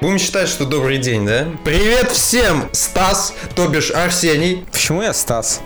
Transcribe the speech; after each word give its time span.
Будем 0.00 0.18
считать, 0.18 0.48
что 0.48 0.64
добрый 0.64 0.98
день, 0.98 1.24
да? 1.24 1.46
Привет 1.64 2.10
всем! 2.10 2.68
Стас, 2.72 3.32
то 3.54 3.68
бишь 3.68 3.90
Арсений. 3.92 4.66
Почему 4.72 5.02
я 5.02 5.14
Стас? 5.14 5.60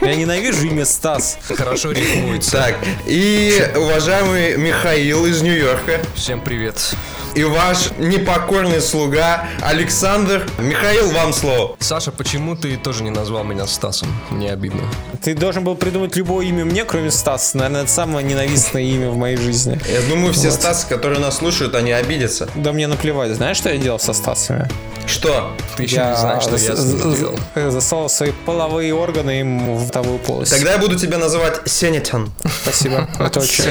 Я 0.00 0.14
ненавижу 0.14 0.66
имя 0.66 0.84
Стас. 0.84 1.38
Хорошо 1.42 1.90
рифмуется. 1.90 2.52
Так, 2.52 2.76
и 3.06 3.72
уважаемый 3.76 4.56
Михаил 4.56 5.26
из 5.26 5.42
Нью-Йорка. 5.42 6.00
Всем 6.14 6.40
привет. 6.40 6.94
И 7.34 7.44
ваш 7.44 7.90
непокорный 7.98 8.80
слуга 8.80 9.44
Александр. 9.62 10.44
Михаил, 10.58 11.10
вам 11.12 11.32
слово. 11.32 11.76
Саша, 11.78 12.10
почему 12.10 12.56
ты 12.56 12.76
тоже 12.76 13.04
не 13.04 13.10
назвал 13.10 13.44
меня 13.44 13.66
Стасом? 13.66 14.08
Мне 14.30 14.52
обидно. 14.52 14.82
Ты 15.22 15.34
должен 15.34 15.62
был 15.62 15.76
придумать 15.76 16.16
любое 16.16 16.46
имя 16.46 16.64
мне, 16.64 16.84
кроме 16.84 17.10
Стас. 17.10 17.54
Наверное, 17.54 17.82
это 17.82 17.90
самое 17.92 18.26
ненавистное 18.26 18.82
имя 18.82 19.10
в 19.10 19.16
моей 19.16 19.36
жизни. 19.36 19.78
Я 19.92 20.00
думаю, 20.08 20.32
все 20.32 20.48
Вот. 20.50 20.54
Стасы, 20.58 20.88
которые 20.88 21.20
нас 21.20 21.36
слушают, 21.38 21.74
они 21.76 21.92
обидятся. 21.92 22.48
Да 22.56 22.72
мне 22.72 22.86
наплевать. 22.88 23.32
Знаешь, 23.34 23.56
что 23.58 23.68
я 23.70 23.76
делал 23.78 24.00
со 24.00 24.12
Стасами? 24.12 24.68
Что? 25.06 25.52
Ты 25.76 25.84
еще 25.84 25.96
не 26.04 26.16
знаешь, 26.16 26.42
что 26.42 26.56
я 26.56 26.76
с 26.76 26.84
ним 26.84 27.12
з- 27.14 27.18
делал. 27.18 27.38
з- 27.54 27.70
засовывал 27.70 28.10
свои 28.10 28.32
половые 28.44 28.92
органы 28.94 29.40
им 29.40 29.76
в 29.76 29.88
вторую 29.88 30.18
полость. 30.18 30.52
Тогда 30.52 30.72
я 30.72 30.78
буду 30.78 30.96
тебя 30.98 31.16
называть 31.16 31.60
Сенетон. 31.66 32.30
Спасибо. 32.62 33.08
Это 33.18 33.40
очень... 33.40 33.64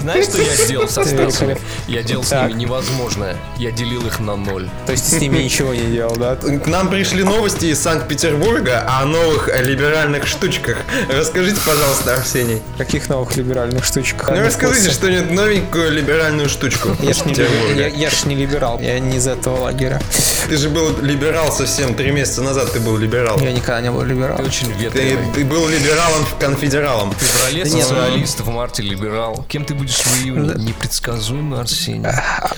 Знаешь, 0.00 0.24
что 0.24 0.40
я 0.40 0.54
сделал 0.56 0.88
со 0.88 1.04
Стасом? 1.04 1.50
Я 1.88 2.02
делал 2.02 2.24
с 2.26 2.30
Так. 2.30 2.48
ними 2.50 2.62
невозможное. 2.62 3.36
Я 3.56 3.70
делил 3.70 4.06
их 4.06 4.18
на 4.20 4.36
ноль. 4.36 4.68
То 4.86 4.92
есть 4.92 5.08
ты 5.10 5.16
с 5.18 5.20
ними 5.20 5.38
ничего 5.42 5.72
не 5.74 5.86
делал, 5.92 6.16
да? 6.16 6.36
К 6.36 6.66
нам 6.66 6.88
пришли 6.90 7.22
новости 7.22 7.66
из 7.66 7.80
Санкт-Петербурга 7.80 8.84
о 8.88 9.04
новых 9.04 9.48
либеральных 9.60 10.26
штучках. 10.26 10.78
Расскажите, 11.08 11.58
пожалуйста, 11.64 12.16
Арсений. 12.16 12.60
Каких 12.78 13.08
новых 13.08 13.36
либеральных 13.36 13.84
штучек? 13.84 14.28
Ну, 14.28 14.44
расскажите 14.44 14.90
что-нибудь 14.90 15.30
новенькую 15.30 15.92
либеральную 15.92 16.48
штучку. 16.48 16.90
Я 17.00 17.12
ж, 17.14 17.24
не, 17.24 17.34
Петербурга. 17.34 17.68
либер- 17.74 17.78
я, 17.80 17.86
я 17.88 18.10
ж 18.10 18.24
не 18.24 18.34
либерал, 18.34 18.80
я 18.80 18.98
не 18.98 19.16
из 19.18 19.26
этого 19.26 19.60
лагеря. 19.62 20.00
Ты 20.48 20.56
же 20.56 20.68
был 20.68 20.96
либерал 21.00 21.52
совсем 21.52 21.94
три 21.94 22.10
месяца 22.10 22.42
назад. 22.42 22.72
Ты 22.72 22.80
был 22.80 22.96
либерал. 22.96 23.38
Я 23.40 23.52
никогда 23.52 23.80
не 23.80 23.90
был 23.90 24.02
либерал. 24.02 24.36
Ты 24.38 24.44
очень 24.44 24.72
Ты, 24.74 24.84
ветреный. 24.84 25.32
ты 25.34 25.44
был 25.44 25.68
либералом, 25.68 26.24
конфедералом. 26.40 27.12
В 27.12 27.20
феврале 27.22 27.66
социалист, 27.66 28.40
в 28.40 28.48
марте 28.50 28.82
либерал. 28.82 29.44
Кем 29.48 29.64
ты 29.64 29.74
будешь 29.74 29.96
в 29.98 30.24
июне? 30.24 30.52
Непредсказуемый 30.56 31.60
Арсений. 31.60 32.08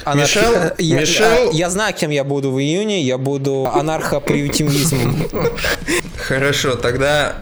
Анархи- 0.05 0.39
Мишел- 0.39 0.73
я, 0.79 1.01
Мишел- 1.01 1.51
а, 1.51 1.53
я 1.53 1.71
знаю, 1.71 1.95
кем 1.95 2.11
я 2.11 2.25
буду 2.25 2.51
в 2.53 2.59
июне. 2.61 3.03
Я 3.03 3.19
буду 3.19 3.67
анархопривитивизмом. 3.73 5.27
Хорошо, 6.17 6.75
тогда 6.77 7.35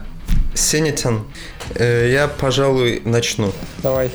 Сенетон, 0.53 1.25
э, 1.75 2.09
я, 2.11 2.27
пожалуй, 2.27 3.01
начну. 3.05 3.53
Давай. 3.83 4.09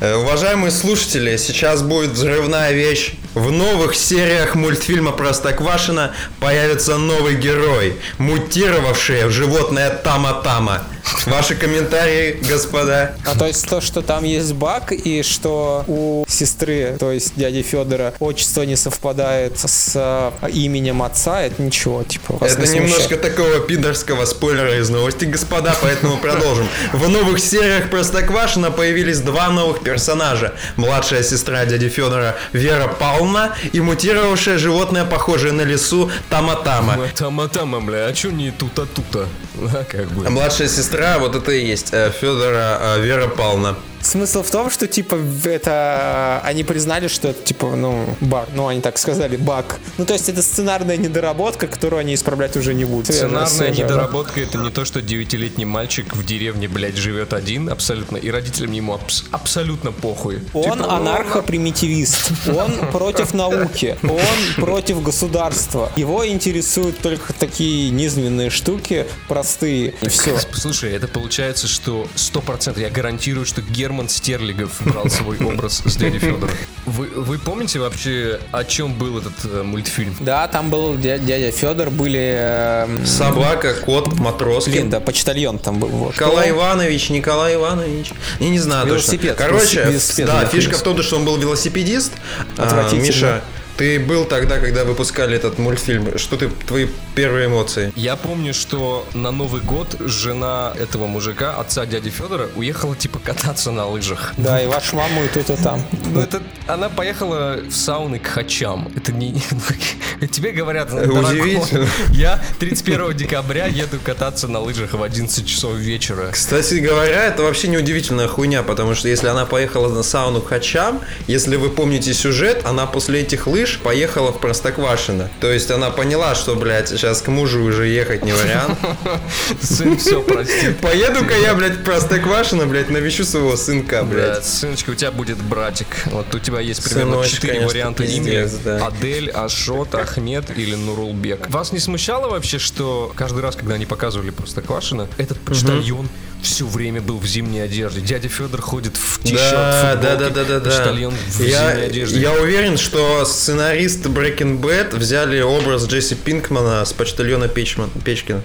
Э, 0.00 0.14
Уважаемые 0.16 0.70
слушатели, 0.72 1.36
сейчас 1.38 1.82
будет 1.82 2.10
взрывная 2.10 2.72
вещь. 2.72 3.14
В 3.34 3.50
новых 3.50 3.94
сериях 3.94 4.54
мультфильма 4.54 5.12
Простоквашино 5.12 6.14
появится 6.40 6.96
новый 6.98 7.34
герой, 7.36 7.96
мутировавший 8.18 9.24
в 9.26 9.30
животное 9.30 9.90
Тама-Тама. 9.90 10.82
Ваши 11.26 11.54
комментарии, 11.54 12.38
господа? 12.48 13.14
А 13.24 13.36
то 13.36 13.46
есть 13.46 13.68
то, 13.68 13.80
что 13.80 14.02
там 14.02 14.24
есть 14.24 14.52
баг, 14.54 14.92
и 14.92 15.22
что 15.22 15.84
у 15.86 16.24
сестры, 16.28 16.96
то 16.98 17.12
есть 17.12 17.34
дяди 17.36 17.62
Федора, 17.62 18.14
отчество 18.20 18.62
не 18.62 18.76
совпадает 18.76 19.58
с 19.58 19.92
э, 19.94 20.50
именем 20.50 21.02
отца, 21.02 21.42
это 21.42 21.62
ничего, 21.62 22.02
типа. 22.04 22.38
вас 22.38 22.52
Это 22.52 22.66
не 22.66 22.78
немножко 22.80 23.16
такого 23.16 23.60
пидорского 23.60 24.24
спойлера 24.24 24.78
из 24.78 24.88
новости, 24.88 25.24
господа, 25.24 25.74
поэтому 25.82 26.16
продолжим. 26.22 26.68
В 26.92 27.08
новых 27.08 27.40
сериях 27.40 27.90
Простоквашино 27.90 28.70
появились 28.70 29.20
два 29.20 29.48
новых 29.50 29.82
персонажа. 29.82 30.54
Младшая 30.76 31.22
сестра 31.22 31.64
дяди 31.66 31.88
Федора 31.88 32.36
Вера 32.52 32.88
Павловна 32.88 33.54
и 33.72 33.80
мутировавшее 33.80 34.58
животное, 34.58 35.04
похожее 35.04 35.52
на 35.52 35.62
лису 35.62 36.10
Тама-Тама. 36.30 36.96
Тама-тама, 37.16 37.80
бля, 37.80 38.06
а 38.06 38.12
чё 38.12 38.30
не 38.30 38.50
тута-тута? 38.50 39.26
А, 39.58 39.84
как 39.84 40.06
бы. 40.12 40.26
А 40.26 40.30
Младшая 40.30 40.68
сестра, 40.68 40.95
вот 41.18 41.34
это 41.36 41.52
и 41.52 41.64
есть, 41.64 41.92
э, 41.92 42.10
Федора 42.10 42.78
э, 42.80 43.00
Вера 43.00 43.28
Павловна. 43.28 43.76
Смысл 44.02 44.42
в 44.42 44.50
том, 44.50 44.70
что, 44.70 44.86
типа, 44.86 45.18
это... 45.44 46.40
Они 46.44 46.64
признали, 46.64 47.08
что 47.08 47.28
это, 47.28 47.42
типа, 47.42 47.74
ну, 47.76 48.06
баг. 48.20 48.48
Ну, 48.54 48.68
они 48.68 48.80
так 48.80 48.98
сказали, 48.98 49.36
баг. 49.36 49.78
Ну, 49.98 50.04
то 50.04 50.12
есть 50.14 50.28
это 50.28 50.42
сценарная 50.42 50.96
недоработка, 50.96 51.66
которую 51.66 52.00
они 52.00 52.14
исправлять 52.14 52.56
уже 52.56 52.74
не 52.74 52.84
будут. 52.84 53.14
Сценарная 53.14 53.46
Свежая, 53.46 53.84
недоработка 53.84 54.40
это 54.40 54.58
не 54.58 54.70
то, 54.70 54.84
что 54.84 55.02
девятилетний 55.02 55.64
мальчик 55.64 56.14
в 56.14 56.24
деревне, 56.24 56.68
блядь, 56.68 56.96
живет 56.96 57.32
один 57.32 57.68
абсолютно, 57.68 58.16
и 58.16 58.30
родителям 58.30 58.72
ему 58.72 58.94
абс- 58.94 59.24
абсолютно 59.30 59.92
похуй. 59.92 60.40
Он 60.54 60.78
Типа, 60.78 60.96
анархопримитивист. 60.96 62.32
Он 62.48 62.72
против 62.92 63.34
науки. 63.34 63.96
Он 64.02 64.64
против 64.64 65.02
государства. 65.02 65.90
Его 65.96 66.26
интересуют 66.26 66.98
только 66.98 67.32
такие 67.32 67.90
низменные 67.90 68.50
штуки, 68.50 69.06
простые. 69.28 69.94
И 70.00 70.08
все. 70.08 70.36
Слушай, 70.52 70.92
это 70.92 71.08
получается, 71.08 71.66
что 71.66 72.06
100% 72.16 72.80
я 72.80 72.90
гарантирую, 72.90 73.46
что 73.46 73.62
Герман 73.86 74.08
Стерлигов 74.08 74.82
брал 74.84 75.08
свой 75.08 75.38
образ 75.38 75.80
с 75.84 75.94
дяди 75.96 76.18
Федора. 76.18 76.52
Вы, 76.86 77.06
вы 77.06 77.38
помните 77.38 77.78
вообще, 77.78 78.40
о 78.50 78.64
чем 78.64 78.92
был 78.92 79.18
этот 79.18 79.34
э, 79.44 79.62
мультфильм? 79.62 80.16
Да, 80.18 80.48
там 80.48 80.70
был 80.70 80.94
дя- 80.96 81.20
дядя 81.20 81.52
Федор, 81.52 81.90
были... 81.90 82.34
эм, 82.36 83.06
Собака, 83.06 83.74
кот, 83.74 84.08
Блин, 84.08 84.22
Матроскин. 84.24 84.90
да, 84.90 84.98
почтальон 84.98 85.60
там 85.60 85.78
был. 85.78 85.86
Вот. 85.88 86.14
Николай 86.14 86.50
Иванович, 86.50 87.10
Николай 87.10 87.54
Иванович. 87.54 88.10
Я 88.40 88.48
не 88.48 88.58
знаю 88.58 88.88
Велосипед. 88.88 89.36
точно. 89.36 89.52
Короче, 89.52 89.84
Велосипед 89.84 90.26
да, 90.26 90.46
фишка 90.46 90.78
в 90.78 90.82
том, 90.82 91.00
что 91.00 91.14
он 91.16 91.24
был 91.24 91.36
велосипедист. 91.36 92.10
А. 92.58 92.90
Миша, 92.92 93.44
ты 93.76 94.00
был 94.00 94.24
тогда, 94.24 94.58
когда 94.58 94.84
выпускали 94.84 95.36
этот 95.36 95.58
мультфильм. 95.58 96.18
Что 96.18 96.36
ты, 96.36 96.48
твои 96.48 96.86
первые 97.14 97.46
эмоции? 97.46 97.92
Я 97.94 98.16
помню, 98.16 98.54
что 98.54 99.06
на 99.14 99.30
Новый 99.30 99.60
год 99.60 99.96
жена 100.00 100.72
этого 100.78 101.06
мужика, 101.06 101.56
отца 101.56 101.84
дяди 101.84 102.10
Федора, 102.10 102.48
уехала 102.56 102.96
типа 102.96 103.18
кататься 103.18 103.70
на 103.70 103.86
лыжах. 103.86 104.32
Да, 104.38 104.62
и 104.62 104.66
вашу 104.66 104.96
маму 104.96 105.24
и 105.24 105.28
тут, 105.28 105.50
и 105.50 105.56
там. 105.56 105.82
Ну, 106.12 106.20
это 106.20 106.42
она 106.66 106.88
поехала 106.88 107.58
в 107.68 107.72
сауны 107.72 108.18
к 108.18 108.26
хачам. 108.26 108.90
Это 108.96 109.12
не... 109.12 109.34
Тебе 110.30 110.52
говорят, 110.52 110.90
«Дорогой, 110.90 111.24
Удивительно. 111.24 111.86
я 112.10 112.42
31 112.58 113.16
декабря 113.16 113.66
еду 113.66 113.98
кататься 114.02 114.48
на 114.48 114.60
лыжах 114.60 114.94
в 114.94 115.02
11 115.02 115.46
часов 115.46 115.74
вечера. 115.74 116.30
Кстати 116.32 116.74
говоря, 116.74 117.26
это 117.26 117.42
вообще 117.42 117.68
не 117.68 117.76
удивительная 117.76 118.28
хуйня, 118.28 118.62
потому 118.62 118.94
что 118.94 119.08
если 119.08 119.28
она 119.28 119.44
поехала 119.44 119.92
на 119.92 120.02
сауну 120.02 120.40
к 120.40 120.48
Хачам, 120.48 121.02
если 121.26 121.56
вы 121.56 121.68
помните 121.70 122.14
сюжет, 122.14 122.62
она 122.64 122.86
после 122.86 123.20
этих 123.20 123.46
лыж 123.46 123.65
поехала 123.82 124.32
в 124.32 124.40
Простоквашино. 124.40 125.30
То 125.40 125.50
есть 125.52 125.70
она 125.70 125.90
поняла, 125.90 126.34
что, 126.34 126.54
блядь, 126.56 126.88
сейчас 126.88 127.22
к 127.22 127.28
мужу 127.28 127.62
уже 127.62 127.86
ехать 127.88 128.24
не 128.24 128.32
вариант. 128.32 128.78
Сын 129.60 129.96
все 129.98 130.22
простит. 130.22 130.78
Поеду-ка 130.80 131.34
я, 131.36 131.54
блядь, 131.54 131.74
в 131.74 131.82
Простоквашино, 131.84 132.66
блядь, 132.66 132.90
навещу 132.90 133.24
своего 133.24 133.56
сынка, 133.56 134.02
Бля, 134.02 134.32
блядь. 134.32 134.44
сыночка, 134.44 134.90
у 134.90 134.94
тебя 134.94 135.10
будет 135.10 135.38
братик. 135.38 135.86
Вот 136.06 136.34
у 136.34 136.38
тебя 136.38 136.60
есть 136.60 136.82
примерно 136.84 137.24
четыре 137.26 137.66
варианта 137.66 138.04
имени. 138.04 138.46
Адель, 138.84 139.30
Ашот, 139.30 139.94
Ахмед 139.94 140.50
или 140.56 140.74
Нурулбек. 140.74 141.48
Вас 141.50 141.72
не 141.72 141.78
смущало 141.78 142.28
вообще, 142.28 142.58
что 142.58 143.12
каждый 143.16 143.42
раз, 143.42 143.56
когда 143.56 143.74
они 143.74 143.86
показывали 143.86 144.30
просто 144.30 144.62
Квашина, 144.62 145.08
этот 145.18 145.40
почтальон 145.40 146.08
все 146.42 146.66
время 146.66 147.00
был 147.00 147.18
в 147.18 147.26
зимней 147.26 147.62
одежде. 147.64 148.00
Дядя 148.00 148.28
Федор 148.28 148.60
ходит 148.60 148.96
в 148.96 149.20
тишерт, 149.22 149.40
Да, 149.42 149.94
да, 149.96 150.16
да, 150.16 150.30
да, 150.30 150.44
да, 150.44 150.60
да. 150.60 150.70
почтальон 150.70 151.14
в 151.14 151.40
Я, 151.40 151.70
зимней 151.72 151.86
одежде. 151.86 152.20
я 152.20 152.32
уверен, 152.32 152.76
что 152.78 153.24
сценарист 153.24 154.06
Breaking 154.06 154.60
Bad 154.60 154.96
взяли 154.96 155.40
образ 155.40 155.86
Джесси 155.86 156.14
Пинкмана 156.14 156.84
с 156.84 156.92
почтальона 156.92 157.48
Печман, 157.48 157.90
Печкина. 158.04 158.42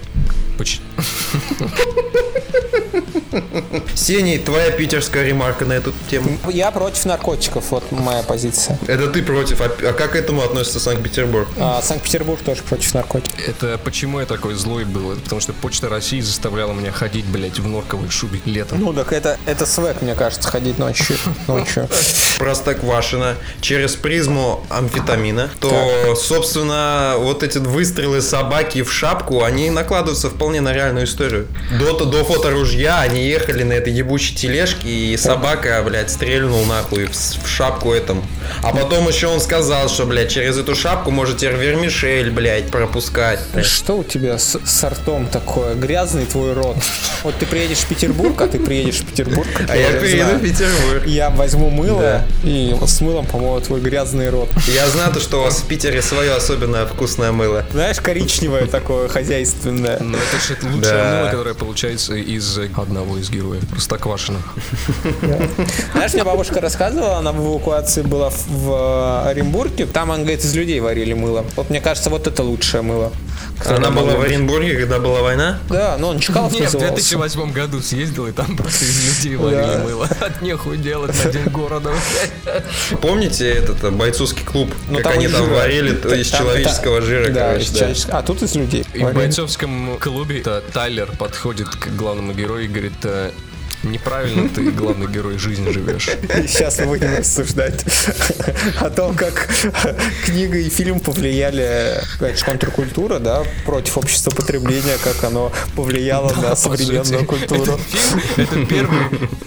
Поч- 0.58 0.80
Сений, 3.94 4.38
твоя 4.38 4.70
питерская 4.70 5.24
ремарка 5.24 5.64
на 5.64 5.74
эту 5.74 5.92
тему. 6.10 6.38
Я 6.50 6.70
против 6.70 7.04
наркотиков, 7.04 7.70
вот 7.70 7.90
моя 7.92 8.22
позиция. 8.22 8.78
Это 8.86 9.08
ты 9.08 9.22
против, 9.22 9.60
а, 9.60 9.64
а 9.64 9.92
как 9.92 10.12
к 10.12 10.16
этому 10.16 10.42
относится 10.42 10.78
Санкт-Петербург? 10.80 11.48
А 11.58 11.80
Санкт-Петербург 11.82 12.40
тоже 12.42 12.62
против 12.62 12.92
наркотиков. 12.94 13.48
Это 13.48 13.78
почему 13.82 14.20
я 14.20 14.26
такой 14.26 14.54
злой 14.54 14.84
был? 14.84 15.12
Это 15.12 15.22
потому 15.22 15.40
что 15.40 15.52
Почта 15.54 15.88
России 15.88 16.20
заставляла 16.20 16.72
меня 16.72 16.92
ходить, 16.92 17.24
блядь, 17.24 17.58
в 17.58 17.66
норковой 17.66 18.10
шубе 18.10 18.40
летом. 18.44 18.80
Ну, 18.80 18.92
так 18.92 19.12
это, 19.12 19.38
это 19.46 19.64
свек, 19.64 20.02
мне 20.02 20.14
кажется, 20.14 20.48
ходить 20.48 20.78
ночью. 20.78 21.16
ночью. 21.48 21.88
Простоквашино 22.38 23.36
через 23.60 23.94
призму 23.94 24.64
амфетамина, 24.68 25.50
то, 25.60 26.14
собственно, 26.16 27.14
вот 27.18 27.42
эти 27.42 27.58
выстрелы 27.58 28.20
собаки 28.20 28.82
в 28.82 28.92
шапку, 28.92 29.42
они 29.42 29.70
накладываются 29.70 30.28
вполне 30.28 30.60
на 30.60 30.72
реальную 30.72 31.06
историю. 31.06 31.48
До, 31.78 32.04
до 32.04 32.24
фоторужья 32.24 33.00
они 33.00 33.21
ехали 33.28 33.62
на 33.62 33.72
этой 33.72 33.92
ебучей 33.92 34.36
тележки, 34.36 34.86
и 34.86 35.16
собака, 35.16 35.82
блядь, 35.84 36.10
стрельнул 36.10 36.64
нахуй 36.64 37.06
в, 37.06 37.12
в 37.12 37.48
шапку 37.48 37.92
этому. 37.92 38.24
А 38.62 38.72
потом 38.72 39.08
еще 39.08 39.28
он 39.28 39.40
сказал, 39.40 39.88
что, 39.88 40.06
блядь, 40.06 40.30
через 40.30 40.58
эту 40.58 40.74
шапку 40.74 41.10
можете 41.10 41.50
вермишель, 41.50 42.30
блядь, 42.30 42.70
пропускать. 42.70 43.40
Что 43.62 43.98
у 43.98 44.04
тебя 44.04 44.38
с, 44.38 44.58
с 44.64 44.84
ртом 44.84 45.26
такое? 45.26 45.74
Грязный 45.74 46.26
твой 46.26 46.52
рот. 46.54 46.76
Вот 47.22 47.34
ты 47.36 47.46
приедешь 47.46 47.78
в 47.78 47.86
Петербург, 47.86 48.40
а 48.40 48.48
ты 48.48 48.58
приедешь 48.58 49.00
в 49.00 49.06
Петербург. 49.06 49.48
А 49.68 49.76
я 49.76 49.90
приеду 50.00 50.34
в 50.36 50.42
Петербург. 50.42 51.06
Я 51.06 51.30
возьму 51.30 51.70
мыло 51.70 52.22
и 52.44 52.74
с 52.86 53.00
мылом 53.00 53.26
помою 53.26 53.60
твой 53.62 53.80
грязный 53.80 54.28
рот. 54.28 54.48
Я 54.66 54.88
знаю, 54.88 55.12
то, 55.12 55.20
что 55.20 55.40
у 55.40 55.42
вас 55.44 55.58
в 55.58 55.66
Питере 55.66 56.02
свое 56.02 56.34
особенное 56.34 56.84
вкусное 56.86 57.32
мыло. 57.32 57.64
Знаешь, 57.72 58.00
коричневое 58.00 58.66
такое 58.66 59.08
хозяйственное. 59.08 59.98
Но 60.00 60.18
это 60.18 60.44
же 60.44 60.58
лучшее 60.74 61.04
мыло, 61.04 61.30
которое 61.30 61.54
получается 61.54 62.14
из 62.14 62.58
одного 62.76 63.11
из 63.16 63.30
героев. 63.30 63.62
Простоквашино. 63.68 64.38
Знаешь, 65.92 66.14
мне 66.14 66.24
бабушка 66.24 66.60
рассказывала, 66.60 67.16
она 67.18 67.32
в 67.32 67.40
эвакуации 67.40 68.02
была 68.02 68.30
в, 68.30 69.28
Оренбурге, 69.28 69.86
там, 69.86 70.10
она 70.10 70.22
говорит, 70.22 70.44
из 70.44 70.54
людей 70.54 70.80
варили 70.80 71.12
мыло. 71.12 71.44
Вот 71.56 71.70
мне 71.70 71.80
кажется, 71.80 72.10
вот 72.10 72.26
это 72.26 72.42
лучшее 72.42 72.82
мыло. 72.82 73.12
Она 73.64 73.90
была 73.90 74.16
в. 74.16 74.22
Оренбурге, 74.22 74.76
когда 74.76 74.98
была 74.98 75.20
война? 75.20 75.58
Да, 75.68 75.96
ну 75.98 76.08
он 76.08 76.18
Чкалов 76.18 76.52
Не, 76.52 76.60
в 76.60 76.64
назывался. 76.64 76.94
2008 76.94 77.52
году 77.52 77.80
съездил, 77.80 78.26
и 78.26 78.32
там 78.32 78.56
просто 78.56 78.84
из 78.84 79.20
людей 79.20 79.36
варили 79.36 79.84
мыло. 79.84 80.08
От 80.20 80.42
нехуй 80.42 80.78
делать 80.78 81.12
на 81.24 81.30
день 81.30 81.48
города. 81.48 81.90
Помните 83.00 83.50
этот 83.50 83.82
э, 83.84 83.90
бойцовский 83.90 84.44
клуб? 84.44 84.70
Ну, 84.88 84.96
как 84.96 85.04
там 85.04 85.12
они 85.14 85.28
там 85.28 85.48
варили 85.48 85.90
из 86.20 86.28
человеческого 86.28 87.00
жира, 87.02 87.30
да, 87.32 87.52
короче, 87.52 87.94
А 88.10 88.22
тут 88.22 88.42
из 88.42 88.54
людей. 88.54 88.84
И 88.94 89.04
в 89.04 89.12
бойцовском 89.12 89.98
клубе 89.98 90.42
Тайлер 90.72 91.10
подходит 91.18 91.68
к 91.68 91.88
главному 91.88 92.32
герою 92.32 92.64
и 92.64 92.68
говорит, 92.68 93.01
«Э, 93.04 93.30
неправильно 93.82 94.48
ты, 94.48 94.70
главный 94.70 95.06
герой, 95.08 95.38
жизнь 95.38 95.70
живешь. 95.72 96.08
Сейчас 96.46 96.78
мы 96.78 96.86
будем 96.86 97.16
рассуждать 97.16 97.84
о 98.80 98.90
том, 98.90 99.14
как 99.16 99.48
книга 100.24 100.58
и 100.58 100.68
фильм 100.68 101.00
повлияли, 101.00 102.00
конечно, 102.18 102.46
контркультура, 102.46 103.18
да, 103.18 103.42
против 103.64 103.98
общества 103.98 104.30
потребления, 104.30 104.96
как 105.02 105.24
оно 105.24 105.52
повлияло 105.76 106.32
на 106.34 106.50
По 106.50 106.56
современную 106.56 107.04
сути, 107.04 107.24
культуру. 107.24 107.62
Этот 107.62 107.80
фильм, 107.80 108.22
это 108.36 108.66
первый, 108.66 109.00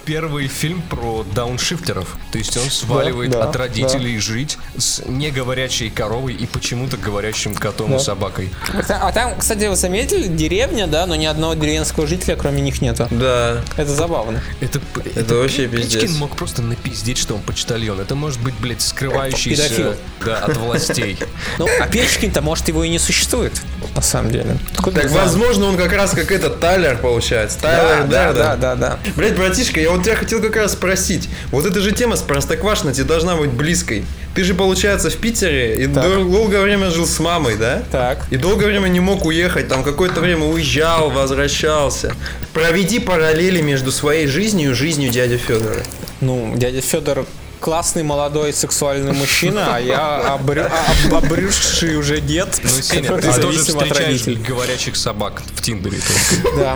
первый 0.04 0.48
фильм 0.48 0.82
про 0.82 1.24
дауншифтеров. 1.34 2.16
То 2.32 2.38
есть 2.38 2.56
он 2.56 2.70
сваливает 2.70 3.30
да, 3.30 3.44
от 3.44 3.56
родителей 3.56 4.18
жить 4.18 4.58
с 4.76 5.02
неговорящей 5.06 5.90
коровой 5.90 6.34
и 6.34 6.46
почему-то 6.46 6.96
говорящим 6.96 7.54
котом 7.54 7.90
и 7.90 7.92
Да. 7.94 7.98
собакой. 7.98 8.50
А 8.88 9.12
там, 9.12 9.36
кстати, 9.38 9.66
вы 9.66 9.76
заметили, 9.76 10.26
деревня, 10.28 10.86
да, 10.86 11.06
но 11.06 11.14
ни 11.16 11.26
одного 11.26 11.54
деревенского 11.54 12.06
жителя, 12.06 12.36
кроме 12.36 12.60
них, 12.62 12.80
нету. 12.82 13.08
Да. 13.10 13.62
Это 13.76 13.90
забавно. 13.90 14.25
Это, 14.60 14.80
Это 15.14 15.34
вообще 15.34 15.68
Печкин 15.68 16.00
пиздец. 16.00 16.16
мог 16.18 16.36
просто 16.36 16.62
напиздеть, 16.62 17.18
что 17.18 17.34
он 17.34 17.42
почтальон. 17.42 18.00
Это 18.00 18.14
может 18.14 18.40
быть, 18.40 18.54
блядь, 18.54 18.78
Педофил. 18.78 18.88
скрывающийся 18.88 19.96
да, 20.24 20.38
от 20.38 20.56
властей. 20.56 21.18
Ну, 21.58 21.66
а 21.80 21.86
Печкин-то, 21.86 22.42
может, 22.42 22.68
его 22.68 22.84
и 22.84 22.88
не 22.88 22.98
существует, 22.98 23.52
на 23.94 24.02
самом 24.02 24.30
деле. 24.30 24.58
Откуда 24.72 25.02
Так 25.02 25.10
возможно 25.10 25.66
он 25.66 25.76
как 25.76 25.92
раз 25.92 26.10
как 26.12 26.30
этот 26.32 26.60
Тайлер 26.60 26.98
получается. 26.98 27.60
Тайлер, 27.60 28.06
да, 28.08 28.32
да, 28.32 28.56
да, 28.56 28.56
да, 28.56 28.74
да. 28.74 28.98
Блять, 29.16 29.36
братишка, 29.36 29.80
я 29.80 29.90
вот 29.90 30.04
тебя 30.04 30.16
хотел 30.16 30.40
как 30.42 30.56
раз 30.56 30.72
спросить. 30.72 31.28
Вот 31.50 31.64
эта 31.66 31.80
же 31.80 31.92
тема 31.92 32.16
с 32.16 32.22
Простоквашино 32.22 32.92
тебе 32.92 33.04
должна 33.04 33.36
быть 33.36 33.50
близкой. 33.50 34.04
Ты 34.36 34.44
же, 34.44 34.54
получается, 34.54 35.08
в 35.10 35.16
Питере 35.16 35.82
и 35.82 35.86
Так. 35.86 36.04
дол- 36.04 36.24
долгое 36.30 36.60
время 36.60 36.90
жил 36.90 37.06
с 37.06 37.18
мамой, 37.20 37.56
да? 37.56 37.82
Так. 37.90 38.26
И 38.30 38.36
долгое 38.36 38.66
время 38.66 38.88
не 38.88 39.00
мог 39.00 39.24
уехать, 39.24 39.66
там 39.68 39.82
какое-то 39.82 40.20
время 40.20 40.44
уезжал, 40.44 41.10
возвращался. 41.10 42.14
Проведи 42.52 42.98
параллели 42.98 43.62
между 43.62 43.90
своей 43.90 44.26
жизнью 44.26 44.72
и 44.72 44.74
жизнью 44.74 45.10
дяди 45.10 45.38
Федора. 45.38 45.82
Ну, 46.20 46.52
дядя 46.54 46.82
Федор 46.82 47.24
классный 47.60 48.02
молодой 48.02 48.52
сексуальный 48.52 49.12
мужчина, 49.14 49.74
а 49.76 49.80
я 49.80 50.34
обрю- 50.34 50.66
а- 50.70 51.16
об- 51.16 51.24
обрюзший 51.24 51.96
уже 51.96 52.20
дед, 52.20 52.60
Ну, 52.62 52.68
Сеня, 52.68 53.08
который 53.08 53.32
ты 53.32 53.40
тоже 53.40 53.58
встречаешь 53.60 54.26
говорящих 54.46 54.96
собак 54.96 55.42
в 55.54 55.62
Тиндере. 55.62 55.96
только. 55.96 56.56
Да. 56.58 56.74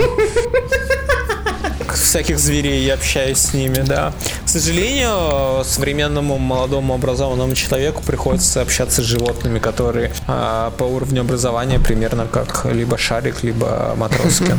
Всяких 1.95 2.39
зверей 2.39 2.85
я 2.85 2.95
общаюсь 2.95 3.39
с 3.39 3.53
ними, 3.53 3.83
да. 3.87 4.13
Сожалению, 4.51 5.65
современному 5.65 6.37
молодому 6.37 6.95
образованному 6.95 7.55
человеку 7.55 8.03
приходится 8.03 8.61
общаться 8.63 9.01
с 9.01 9.05
животными, 9.05 9.61
которые 9.61 10.13
а, 10.27 10.73
по 10.73 10.83
уровню 10.83 11.21
образования 11.21 11.79
примерно 11.79 12.27
как 12.27 12.65
либо 12.65 12.99
шарик, 12.99 13.45
либо 13.45 13.95
матроски. 13.97 14.53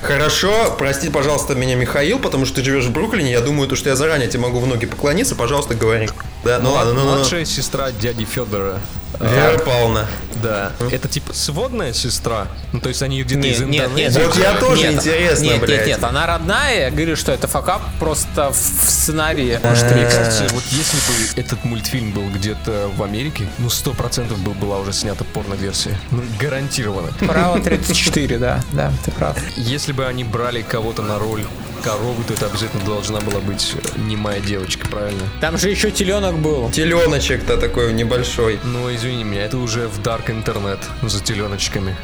Хорошо, 0.00 0.76
прости, 0.78 1.10
пожалуйста, 1.10 1.56
меня 1.56 1.74
Михаил, 1.74 2.20
потому 2.20 2.46
что 2.46 2.54
ты 2.54 2.64
живешь 2.64 2.84
в 2.84 2.92
Бруклине. 2.92 3.32
Я 3.32 3.40
думаю, 3.40 3.68
то, 3.68 3.74
что 3.74 3.88
я 3.88 3.96
заранее 3.96 4.28
тебе 4.28 4.44
могу 4.44 4.60
в 4.60 4.66
ноги 4.68 4.86
поклониться. 4.86 5.34
Пожалуйста, 5.34 5.74
говори. 5.74 6.08
Да, 6.44 6.58
ну 6.58 6.72
ладно, 6.72 6.92
ну, 6.92 7.00
ну, 7.00 7.10
ну. 7.10 7.16
Младшая 7.18 7.44
сестра 7.44 7.90
дяди 7.92 8.24
Федора. 8.24 8.78
Вера 9.20 9.58
Павловна. 9.58 10.06
Да. 10.42 10.72
Это 10.90 11.06
типа 11.08 11.32
сводная 11.32 11.92
сестра? 11.92 12.48
Ну, 12.72 12.80
то 12.80 12.88
есть 12.88 13.00
они 13.00 13.18
ее 13.18 13.24
где-то 13.24 13.46
из 13.46 13.60
Нет, 13.60 13.68
нет, 13.68 13.84
интернета? 13.86 14.18
нет. 14.18 14.26
Вот 14.26 14.36
я 14.36 14.54
тоже 14.58 14.82
Нет, 14.82 14.94
интересно, 14.94 15.44
нет, 15.44 15.60
блядь. 15.60 15.78
Нет, 15.78 15.86
нет, 15.86 16.04
она 16.04 16.26
родная, 16.26 16.80
я 16.86 16.90
говорю, 16.90 17.14
что 17.14 17.30
это 17.30 17.46
факап 17.46 17.80
просто 18.00 18.50
в 18.50 18.56
сценарии. 18.56 19.60
Может, 19.62 19.84
Э. 19.84 19.94
мне 19.94 20.04
кажется, 20.04 20.46
вот 20.52 20.64
если 20.72 20.96
бы 20.96 21.40
этот 21.40 21.64
мультфильм 21.64 22.10
был 22.10 22.28
где-то 22.28 22.90
в 22.96 23.02
Америке, 23.04 23.46
ну, 23.58 23.70
сто 23.70 23.92
процентов 23.92 24.38
бы 24.40 24.50
была 24.52 24.78
уже 24.80 24.92
снята 24.92 25.24
порно-версия. 25.32 25.96
Ну, 26.10 26.22
гарантированно. 26.40 27.12
Право 27.20 27.60
34, 27.60 28.38
да, 28.38 28.60
да, 28.72 28.92
ты 29.04 29.12
прав. 29.12 29.36
Если 29.56 29.92
бы 29.92 30.04
они 30.06 30.24
брали 30.24 30.62
кого-то 30.62 31.02
на 31.02 31.20
роль 31.20 31.44
коровы, 31.84 32.24
то 32.24 32.32
это 32.32 32.46
обязательно 32.46 32.82
должна 32.84 33.20
была 33.20 33.40
быть 33.40 33.74
э, 33.74 33.98
немая 33.98 34.40
девочка, 34.40 34.88
правильно? 34.88 35.22
Там 35.40 35.58
же 35.58 35.68
еще 35.68 35.90
теленок 35.90 36.38
был. 36.38 36.70
Теленочек-то 36.70 37.58
такой 37.58 37.92
небольшой. 37.92 38.58
Ну, 38.64 38.92
извини 38.94 39.22
меня, 39.22 39.44
это 39.44 39.58
уже 39.58 39.88
в 39.88 40.02
дарк 40.02 40.30
интернет 40.30 40.78
за 41.02 41.22
теленочками. 41.22 41.94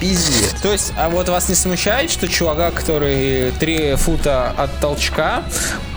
Пиздец. 0.00 0.54
То 0.62 0.72
есть, 0.72 0.92
а 0.96 1.08
вот 1.08 1.28
вас 1.28 1.48
не 1.48 1.56
смущает, 1.56 2.10
что 2.10 2.28
чувака, 2.28 2.70
который 2.70 3.50
3 3.58 3.96
фута 3.96 4.50
от 4.50 4.78
толчка, 4.80 5.42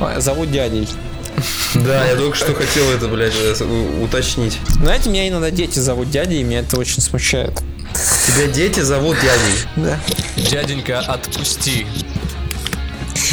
э, 0.02 0.20
зовут 0.20 0.52
дядей? 0.52 0.90
Да, 1.76 2.06
я 2.08 2.16
только 2.16 2.36
что 2.36 2.54
хотел 2.54 2.90
это, 2.92 3.08
блядь, 3.08 3.34
э, 3.36 4.02
уточнить. 4.02 4.58
Знаете, 4.70 5.10
меня 5.10 5.28
иногда 5.28 5.52
дети 5.52 5.78
зовут 5.78 6.10
дядей, 6.10 6.40
и 6.42 6.44
меня 6.44 6.60
это 6.60 6.80
очень 6.80 7.02
смущает. 7.02 7.62
Тебя 8.28 8.48
дети 8.48 8.82
зовут 8.82 9.18
дядей. 9.22 9.66
Да. 9.76 10.00
Дяденька, 10.36 11.00
отпусти. 11.00 11.88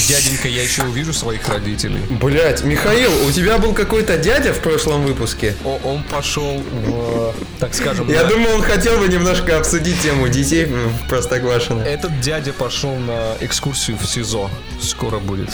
Дяденька, 0.08 0.48
я 0.48 0.62
еще 0.62 0.82
увижу 0.84 1.12
своих 1.12 1.46
родителей. 1.48 2.00
Блять, 2.10 2.62
Михаил, 2.64 3.10
у 3.26 3.30
тебя 3.32 3.58
был 3.58 3.72
какой-то 3.72 4.16
дядя 4.16 4.52
в 4.52 4.58
прошлом 4.60 5.04
выпуске? 5.04 5.54
О, 5.64 5.78
он 5.84 6.02
пошел 6.04 6.62
в, 6.70 7.34
так 7.58 7.74
скажем, 7.74 8.08
Я 8.10 8.22
на- 8.24 8.28
думаю, 8.28 8.56
он 8.56 8.62
хотел 8.62 8.98
бы 8.98 9.08
немножко 9.08 9.56
обсудить 9.58 10.00
тему 10.02 10.28
детей 10.28 10.64
в 10.66 11.08
Простоквашино. 11.08 11.82
Этот 11.82 12.20
дядя 12.20 12.52
пошел 12.52 12.94
на 12.96 13.34
экскурсию 13.40 13.96
в 13.98 14.06
СИЗО. 14.06 14.50
Скоро 14.80 15.18
будет. 15.18 15.50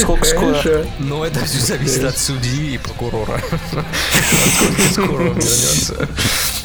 Сколько 0.00 0.24
скоро? 0.24 0.86
Но 0.98 1.24
это 1.24 1.44
все 1.44 1.58
зависит 1.60 2.04
от 2.04 2.18
судьи 2.18 2.74
и 2.74 2.78
прокурора. 2.78 3.40
Насколько 3.72 4.82
скоро 4.92 5.22
он 5.30 5.38
вернется. 5.38 6.08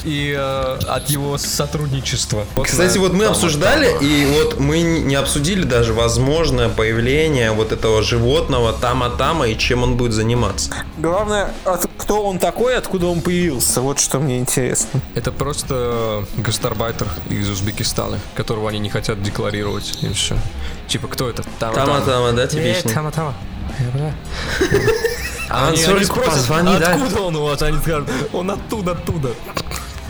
И 0.04 0.36
э, 0.38 0.80
от 0.88 1.10
его 1.10 1.38
сотрудничества. 1.38 2.46
Вот 2.56 2.68
Кстати, 2.68 2.96
на- 2.98 3.02
вот 3.04 3.14
мы 3.14 3.24
там, 3.26 3.34
обсуждали, 3.34 3.92
там. 3.92 4.00
и 4.04 4.26
вот 4.26 4.60
мы 4.60 4.82
не 4.82 5.16
обсудили 5.16 5.64
даже 5.64 5.94
возможное 5.94 6.70
появление 6.70 7.52
вот 7.52 7.72
этого 7.72 8.02
животного 8.02 8.74
Тама-Тама 8.74 9.48
и 9.48 9.58
чем 9.58 9.84
он 9.84 9.98
будет 9.98 10.14
заниматься. 10.14 10.72
Главное, 10.98 11.54
от- 11.66 11.88
кто 11.98 12.24
он 12.24 12.40
такой, 12.40 12.76
откуда 12.78 13.08
он 13.08 13.22
появился, 13.22 13.82
вот 13.82 14.00
что 14.00 14.20
мне 14.20 14.40
интересно. 14.40 15.02
Это 15.14 15.32
просто 15.32 16.26
гастарбайтер 16.38 17.08
из 17.30 17.50
Узбекистана, 17.50 18.20
которого 18.36 18.70
они 18.70 18.80
не 18.80 18.90
хотят 18.90 19.22
декларировать, 19.22 20.00
и 20.02 20.12
все. 20.14 20.36
Типа, 20.88 21.08
кто 21.08 21.30
это? 21.30 21.44
Тама, 21.60 21.76
Тама-Тама, 21.76 22.32
да, 22.34 22.48
типичный? 22.48 22.92
Тама, 22.94 23.12
Тама. 23.12 23.36
А 25.54 25.68
Они, 25.68 25.84
они 25.84 26.06
спросят, 26.06 26.34
позвони, 26.34 26.78
да? 26.80 26.94
откуда 26.94 27.22
он 27.24 27.36
у 27.36 27.44
вас? 27.44 27.62
Они 27.62 27.78
скажут, 27.80 28.08
он 28.32 28.52
оттуда, 28.52 28.94
оттуда. 28.94 29.32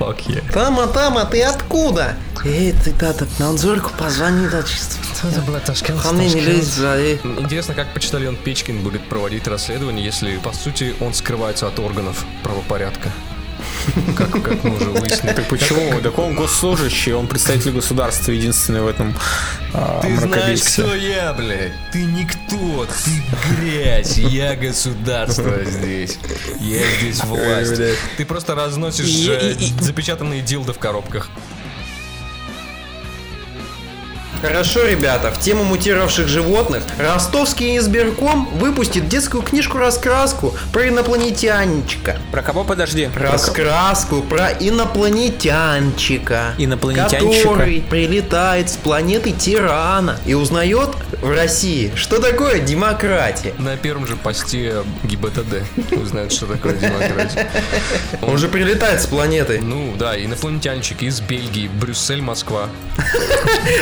Fuck 0.02 0.26
yeah. 0.30 0.52
Тама-Тама, 0.52 1.26
ты 1.26 1.44
откуда? 1.44 2.16
Эй, 2.44 2.74
ты 2.74 2.92
да, 2.94 3.14
на 3.38 3.50
Анзорку 3.50 3.92
позвони, 3.96 4.48
да, 4.48 4.64
чисто. 4.64 4.96
Это 5.24 5.42
была 5.42 5.60
Ташкент. 5.60 6.04
Интересно, 6.04 7.76
как 7.76 7.94
почтальон 7.94 8.36
Печкин 8.36 8.82
будет 8.82 9.08
проводить 9.08 9.48
расследование, 9.48 10.04
если, 10.04 10.38
по 10.38 10.54
сути, 10.54 10.96
он 11.02 11.14
скрывается 11.14 11.68
от 11.68 11.78
органов 11.78 12.26
правопорядка. 12.42 13.12
Как, 14.18 14.32
как 14.44 14.64
мы 14.64 14.76
уже 14.76 14.90
выяснили. 14.90 15.44
Почему? 15.50 16.00
Так 16.02 16.18
он 16.18 16.36
госслужащий, 16.36 17.14
он 17.14 17.28
представитель 17.28 17.72
государства, 17.72 18.32
единственный 18.32 18.82
в 18.82 18.88
этом 18.88 19.16
а, 19.74 20.02
Ты 20.02 20.18
знаешь, 20.18 20.62
кто 20.62 20.96
я, 20.96 21.34
блядь? 21.34 21.74
Ты 21.92 22.04
никто, 22.04 22.86
ты 22.86 23.56
грязь, 23.56 24.18
я 24.18 24.56
государство 24.56 25.64
здесь. 25.66 26.18
Я 26.60 26.84
здесь 27.00 27.24
власть. 27.24 27.82
Ты 28.18 28.26
просто 28.26 28.56
разносишь 28.56 29.08
запечатанные 29.80 30.42
дилды 30.42 30.74
в 30.74 30.80
коробках. 30.80 31.30
Хорошо, 34.42 34.88
ребята, 34.88 35.32
в 35.32 35.40
тему 35.40 35.64
мутировавших 35.64 36.28
животных 36.28 36.82
ростовский 36.98 37.78
избирком 37.78 38.50
выпустит 38.54 39.08
детскую 39.08 39.44
книжку-раскраску 39.44 40.56
про 40.74 40.90
инопланетянчика. 40.90 42.18
Про 42.32 42.42
кого 42.42 42.64
подожди? 42.64 43.08
Раскраску 43.16 44.24
про 44.24 44.50
инопланетянчика. 44.50 46.56
Инопланетянчика? 46.58 47.50
Который 47.50 47.84
прилетает 47.88 48.72
с 48.72 48.78
планеты 48.78 49.32
Тирана 49.32 50.18
и 50.26 50.34
узнает 50.34 50.90
в 51.22 51.30
России, 51.30 51.92
что 51.96 52.20
такое 52.20 52.60
демократия. 52.60 53.54
На 53.60 53.78
первом 53.78 54.08
же 54.08 54.16
посте 54.16 54.78
ГИБТД 55.04 55.92
узнают, 56.02 56.34
что 56.34 56.48
такое 56.48 56.74
демократия. 56.74 57.48
Он 58.24 58.40
же 58.40 58.48
прилетает 58.48 59.02
с 59.02 59.06
планеты. 59.06 59.60
Ну 59.62 59.94
да, 60.00 60.18
инопланетянчик 60.18 61.04
из 61.04 61.22
Бельгии, 61.22 61.68
Брюссель, 61.68 62.24
Москва. 62.24 62.70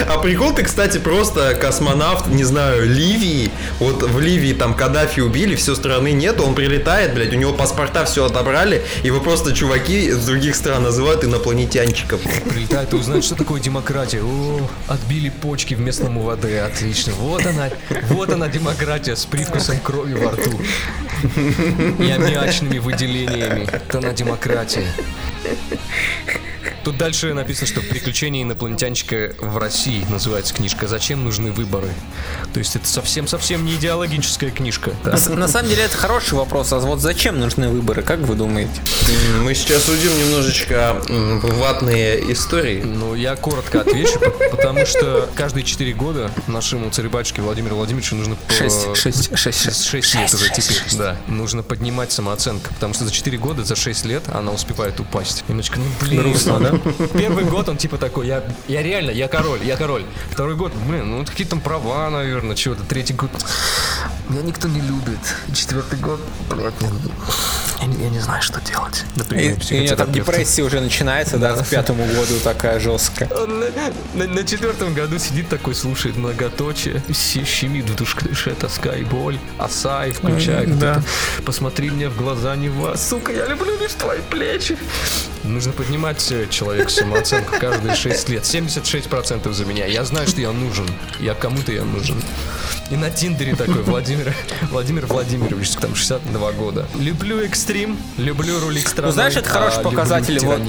А 0.07 0.17
прикол 0.17 0.48
ты, 0.53 0.63
кстати, 0.63 0.97
просто 0.97 1.55
космонавт, 1.55 2.27
не 2.27 2.43
знаю, 2.43 2.85
Ливии. 2.87 3.51
Вот 3.79 4.03
в 4.03 4.19
Ливии 4.19 4.53
там 4.53 4.73
Каддафи 4.73 5.21
убили, 5.21 5.55
все 5.55 5.75
страны 5.75 6.11
нет, 6.11 6.39
он 6.39 6.55
прилетает, 6.55 7.13
блядь, 7.13 7.33
у 7.33 7.37
него 7.37 7.53
паспорта 7.53 8.05
все 8.05 8.25
отобрали, 8.25 8.83
его 9.03 9.19
просто 9.19 9.53
чуваки 9.53 10.07
из 10.07 10.25
других 10.25 10.55
стран 10.55 10.83
называют 10.83 11.23
инопланетянчиков. 11.23 12.21
Прилетает 12.49 12.93
и 12.93 12.95
узнает, 12.95 13.23
что 13.23 13.35
такое 13.35 13.59
демократия. 13.59 14.21
О, 14.21 14.69
отбили 14.87 15.29
почки 15.29 15.73
в 15.73 15.79
местном 15.79 16.17
УВД, 16.17 16.45
отлично. 16.65 17.13
Вот 17.13 17.45
она, 17.45 17.69
вот 18.09 18.31
она 18.31 18.47
демократия 18.47 19.15
с 19.15 19.25
привкусом 19.25 19.79
крови 19.79 20.13
во 20.13 20.31
рту. 20.31 20.59
И 21.99 22.09
аммиачными 22.09 22.77
выделениями. 22.79 23.67
Это 23.71 23.97
она 23.97 24.11
демократия. 24.11 24.87
Тут 26.83 26.97
дальше 26.97 27.33
написано, 27.33 27.67
что 27.67 27.81
«Приключения 27.81 28.43
инопланетянчика 28.43 29.33
в 29.39 29.57
России» 29.57 30.05
называется 30.09 30.53
книжка. 30.53 30.87
Зачем 30.87 31.23
нужны 31.23 31.51
выборы? 31.51 31.89
То 32.53 32.59
есть 32.59 32.75
это 32.75 32.87
совсем-совсем 32.87 33.65
не 33.65 33.75
идеологическая 33.75 34.49
книжка. 34.49 34.91
Да. 35.03 35.11
На, 35.29 35.35
на 35.35 35.47
самом 35.47 35.69
деле 35.69 35.83
это 35.83 35.97
хороший 35.97 36.35
вопрос. 36.35 36.71
А 36.73 36.79
вот 36.79 36.99
зачем 37.01 37.39
нужны 37.39 37.69
выборы? 37.69 38.01
Как 38.01 38.19
вы 38.19 38.35
думаете? 38.35 38.71
Мы 39.41 39.53
сейчас 39.55 39.87
уйдем 39.89 40.17
немножечко 40.19 41.01
ватные 41.09 42.31
истории. 42.31 42.81
Ну, 42.81 43.13
я 43.15 43.35
коротко 43.35 43.81
отвечу, 43.81 44.19
по- 44.19 44.29
потому 44.55 44.85
что 44.85 45.29
каждые 45.35 45.63
4 45.63 45.93
года 45.93 46.31
нашему 46.47 46.89
царю-батюшке 46.89 47.41
Владимиру 47.41 47.75
Владимировичу 47.75 48.15
нужно... 48.15 48.35
по- 48.35 48.53
Шесть, 48.53 48.95
шесть, 48.95 49.37
шесть, 49.37 49.61
шесть. 49.63 49.85
6 49.85 50.15
лет 50.15 50.33
уже 50.33 50.49
теперь, 50.49 50.81
да. 50.97 51.17
Нужно 51.27 51.63
поднимать 51.63 52.11
самооценку, 52.11 52.73
потому 52.73 52.93
что 52.93 53.05
за 53.05 53.11
4 53.11 53.37
года, 53.37 53.63
за 53.63 53.75
6 53.75 54.05
лет 54.05 54.23
она 54.33 54.51
успевает 54.51 54.99
упасть. 54.99 55.43
Немножечко, 55.47 55.79
ну 55.79 55.85
блин. 56.01 56.21
Грустно, 56.21 56.59
да? 56.59 56.68
Первый 57.13 57.45
год 57.45 57.69
он 57.69 57.77
типа 57.77 57.97
такой, 57.97 58.27
я, 58.27 58.43
я 58.67 58.83
реально, 58.83 59.11
я 59.11 59.27
король, 59.27 59.59
я 59.63 59.75
король. 59.75 60.03
Второй 60.29 60.55
год, 60.55 60.71
блин, 60.87 61.09
ну 61.09 61.25
какие 61.25 61.47
там 61.47 61.61
права, 61.61 62.09
наверное, 62.09 62.55
чего-то. 62.55 62.83
Третий 62.83 63.13
год, 63.13 63.29
меня 64.29 64.41
никто 64.43 64.67
не 64.67 64.81
любит. 64.81 65.19
Четвертый 65.53 65.97
год, 65.99 66.19
блядь, 66.49 66.73
я, 67.81 67.87
не- 67.87 68.03
я 68.03 68.09
не 68.09 68.19
знаю, 68.19 68.41
что 68.41 68.61
делать. 68.61 69.03
И, 69.15 69.19
Например, 69.19 69.57
и 69.69 69.73
у 69.75 69.81
нее 69.81 69.95
там 69.95 70.11
депрессия 70.11 70.61
уже 70.63 70.81
начинается, 70.81 71.37
да, 71.37 71.53
к 71.55 71.67
пятому 71.67 72.05
году 72.05 72.35
такая 72.43 72.79
жесткая. 72.79 73.29
Он 73.29 73.59
на, 73.59 73.65
на- 74.13 74.27
на 74.27 74.43
четвертом 74.43 74.93
году 74.93 75.17
сидит 75.19 75.49
такой, 75.49 75.73
слушает 75.75 76.15
многоточие, 76.15 77.01
щемит 77.13 77.89
в 77.89 77.95
душе 77.95 78.51
тоска 78.53 78.95
и 78.95 79.03
боль, 79.03 79.39
Асай 79.57 80.11
включает. 80.11 80.77
Да. 80.77 81.01
Посмотри 81.45 81.89
мне 81.89 82.09
в 82.09 82.15
глаза, 82.17 82.55
не 82.55 82.69
вас, 82.69 83.07
сука, 83.09 83.31
я 83.33 83.47
люблю 83.47 83.77
лишь 83.79 83.93
твои 83.93 84.19
плечи. 84.29 84.77
Нужно 85.43 85.71
поднимать 85.71 86.31
э, 86.31 86.47
человеку 86.49 86.89
самооценку 86.89 87.53
каждые 87.59 87.95
6 87.95 88.27
лет. 88.29 88.43
76% 88.43 89.51
за 89.53 89.65
меня. 89.65 89.85
Я 89.85 90.03
знаю, 90.03 90.27
что 90.27 90.41
я 90.41 90.51
нужен. 90.51 90.85
Я 91.19 91.33
кому-то 91.33 91.71
я 91.71 91.83
нужен. 91.85 92.21
И 92.91 92.97
на 92.97 93.09
Тиндере 93.09 93.55
такой 93.55 93.81
Владимир, 93.83 94.18
Владимир 94.71 95.05
Владимирович, 95.05 95.71
там 95.71 95.95
62 95.95 96.51
года. 96.53 96.85
Люблю 96.99 97.39
экстрим, 97.41 97.97
люблю 98.17 98.59
рулить 98.59 98.87
страной. 98.87 99.09
Ну, 99.09 99.13
знаешь, 99.13 99.35
это 99.35 99.49
хороший 99.49 99.79
а, 99.79 99.83
люблю 99.83 99.91
показатель, 99.91 100.39
вот. 100.39 100.59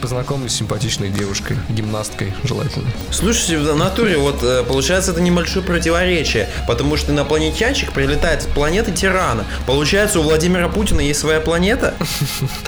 Познакомлюсь 0.00 0.52
с 0.52 0.56
симпатичной 0.56 1.10
девушкой, 1.10 1.56
гимнасткой 1.68 2.34
желательно. 2.44 2.88
Слушайте, 3.10 3.58
в 3.58 3.76
натуре, 3.76 4.16
вот 4.18 4.42
э, 4.42 4.64
получается 4.64 5.12
это 5.12 5.20
небольшое 5.20 5.64
противоречие, 5.64 6.48
потому 6.66 6.96
что 6.96 7.12
инопланетянчик 7.12 7.92
прилетает 7.92 8.42
с 8.42 8.46
планеты 8.46 8.92
Тирана. 8.92 9.44
Получается, 9.66 10.20
у 10.20 10.22
Владимира 10.22 10.68
Путина 10.68 11.00
есть 11.00 11.20
своя 11.20 11.40
планета? 11.40 11.94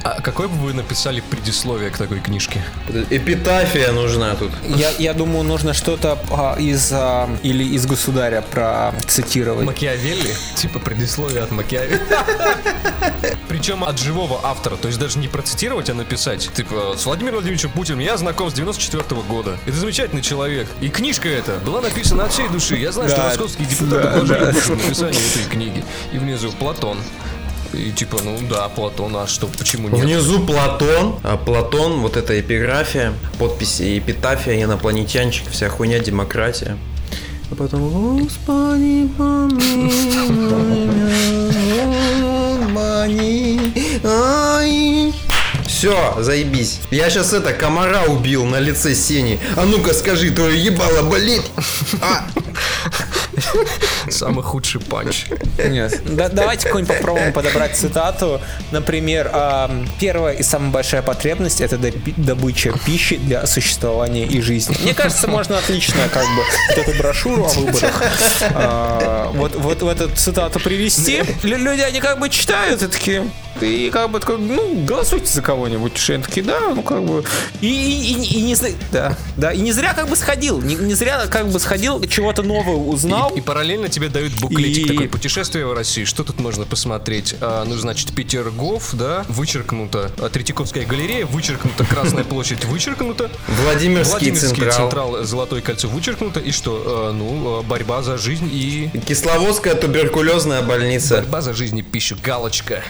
А 0.03 0.21
какое 0.23 0.49
бы 0.49 0.57
вы 0.57 0.73
написали 0.73 1.21
предисловие 1.21 1.91
к 1.91 1.99
такой 1.99 2.21
книжке? 2.21 2.63
Эпитафия 3.11 3.93
нужна 3.93 4.35
тут. 4.35 4.51
Я, 4.65 4.91
я 4.99 5.13
думаю, 5.15 5.45
нужно 5.45 5.75
что-то 5.75 6.19
а, 6.31 6.57
из 6.59 6.91
а, 6.93 7.29
или 7.43 7.65
из 7.65 7.87
государя 7.87 8.43
процитировать. 8.43 9.67
Макиавелли? 9.67 10.30
Типа 10.57 10.79
предисловие 10.79 11.43
от 11.43 11.51
Макиавелли. 11.51 12.01
Причем 13.49 13.85
от 13.85 13.99
живого 13.99 14.41
автора. 14.43 14.77
То 14.77 14.89
есть 14.89 14.99
даже 14.99 15.19
не 15.19 15.29
процитировать, 15.29 15.91
а 15.91 15.95
написать. 15.95 16.51
Типа, 16.55 16.95
с 16.97 17.05
Владимиром 17.07 17.37
Владимировичем 17.37 17.71
Путиным 17.71 18.01
я 18.01 18.17
знаком 18.17 18.51
с 18.51 18.55
94 18.55 19.05
года. 19.23 19.59
Это 19.67 19.77
замечательный 19.77 20.23
человек. 20.23 20.69
И 20.81 20.89
книжка 20.89 21.29
эта 21.29 21.59
была 21.59 21.81
написана 21.81 22.25
от 22.25 22.33
всей 22.33 22.49
души. 22.49 22.77
Я 22.77 22.93
знаю, 22.93 23.11
что 23.11 23.23
московские 23.23 23.67
депутаты 23.67 24.03
да, 24.03 24.17
вложили 24.17 24.39
да. 24.41 24.53
душу 24.53 24.75
в 24.75 24.83
написание 24.83 25.21
этой 25.21 25.51
книги. 25.51 25.85
И 26.13 26.19
внизу 26.19 26.53
Платон. 26.53 26.99
И 27.73 27.93
типа, 27.93 28.19
ну 28.25 28.37
да, 28.49 28.69
Платон, 28.69 29.17
а 29.17 29.27
что, 29.27 29.47
почему 29.47 29.89
нет? 29.89 30.05
Внизу 30.05 30.45
Платон, 30.45 31.21
а 31.23 31.37
Платон, 31.37 32.01
вот 32.01 32.17
эта 32.17 32.41
эпиграфия, 32.41 33.13
подписи 33.39 33.99
эпитафия, 33.99 34.63
инопланетянчик, 34.63 35.49
вся 35.51 35.69
хуйня, 35.69 36.01
демократия. 36.01 36.77
А 37.51 37.55
потом, 37.57 38.21
Господи, 38.21 39.09
помилуй, 39.19 40.91
все, 45.81 46.17
заебись. 46.21 46.81
Я 46.91 47.09
сейчас 47.09 47.33
это, 47.33 47.55
комара 47.55 48.03
убил 48.05 48.45
на 48.45 48.61
лице 48.61 48.95
Сени. 48.95 49.41
А 49.57 49.65
ну-ка 49.65 49.95
скажи, 49.95 50.31
твое 50.31 50.63
ебало 50.63 51.09
болит? 51.09 51.43
А, 52.03 52.27
Самый 54.11 54.43
худший 54.43 54.81
панч. 54.81 55.27
Нет. 55.59 56.01
Да- 56.05 56.29
давайте 56.29 56.67
какую-нибудь 56.67 56.97
попробуем 56.99 57.33
подобрать 57.33 57.77
цитату. 57.77 58.41
Например, 58.71 59.31
первая 59.99 60.35
и 60.35 60.43
самая 60.43 60.71
большая 60.71 61.03
потребность 61.03 61.61
это 61.61 61.79
добыча 62.17 62.73
пищи 62.87 63.17
для 63.17 63.47
существования 63.47 64.27
и 64.27 64.41
жизни. 64.41 64.77
Мне 64.83 64.95
кажется, 64.95 65.29
можно 65.29 65.59
отлично 65.59 66.01
как 66.13 66.25
бы 66.25 66.43
вот 66.69 66.79
эту 66.79 66.99
брошюру 66.99 67.45
о 67.45 67.49
выборах 67.49 68.03
а, 68.55 69.31
вот, 69.35 69.55
вот 69.57 69.83
в 69.83 69.89
эту 69.89 70.09
цитату 70.15 70.61
привести. 70.61 71.23
Лю- 71.43 71.59
Люди, 71.59 71.81
они 71.83 72.01
как 72.01 72.19
бы 72.19 72.29
читают 72.29 72.83
и 72.83 72.87
такие, 72.89 73.29
и 73.63 73.91
как 73.91 74.11
бы 74.11 74.21
такой, 74.21 74.39
ну, 74.39 74.85
голосуйте 74.85 75.27
за 75.27 75.43
кого-нибудь. 75.43 75.93
И 76.09 76.13
они 76.13 76.23
такие, 76.23 76.45
да, 76.45 76.61
ну 76.75 76.83
как 76.83 77.03
бы. 77.05 77.25
И, 77.61 77.67
и- 77.69 78.13
и- 78.13 78.39
и 78.39 78.43
не 78.43 78.55
зря, 78.55 78.73
да, 78.93 79.17
да, 79.37 79.53
и 79.53 79.61
не 79.61 79.73
зря 79.73 79.95
как 79.95 80.09
бы 80.09 80.17
сходил, 80.17 80.61
не, 80.61 80.75
не 80.75 80.95
зря 80.95 81.27
как 81.29 81.49
бы 81.49 81.59
сходил, 81.61 82.01
чего-то 82.05 82.43
нового 82.43 82.77
узнал. 82.89 83.31
И, 83.35 83.39
и 83.39 83.41
параллельно 83.43 83.89
тебе 83.89 84.09
дают 84.09 84.33
буклетик 84.41 84.85
И- 84.87 84.89
такой 84.89 85.09
путешествие 85.09 85.67
в 85.67 85.73
России. 85.73 86.05
Что 86.05 86.25
тут 86.25 86.41
можно 86.41 86.65
посмотреть? 86.65 87.35
А, 87.41 87.65
ну, 87.65 87.75
значит, 87.77 88.15
Петергоф, 88.15 88.91
да, 88.95 89.25
вычеркнуто. 89.29 90.11
А, 90.19 90.29
Третьяковская 90.29 90.85
галерея, 90.87 91.27
вычеркнуто. 91.27 91.85
Красная 91.85 92.25
площадь, 92.25 92.65
вычеркнуто. 92.65 93.31
Владимирский, 93.65 94.11
Владимирский 94.13 94.49
Централ. 94.71 94.73
централ, 94.73 95.25
Золотое 95.25 95.61
кольцо, 95.61 95.89
вычеркнуто. 95.89 96.41
И 96.41 96.51
что? 96.53 96.83
А, 96.87 97.13
ну, 97.13 97.59
а, 97.59 97.63
борьба 97.63 98.03
за 98.03 98.19
жизнь 98.19 98.49
и... 98.53 98.91
Кисловодская 99.07 99.75
туберкулезная 99.75 100.63
больница. 100.63 101.17
Борьба 101.17 101.41
за 101.43 101.53
жизнь 101.55 101.79
и 101.79 101.83
пищу. 101.83 102.17
Галочка. 102.23 102.83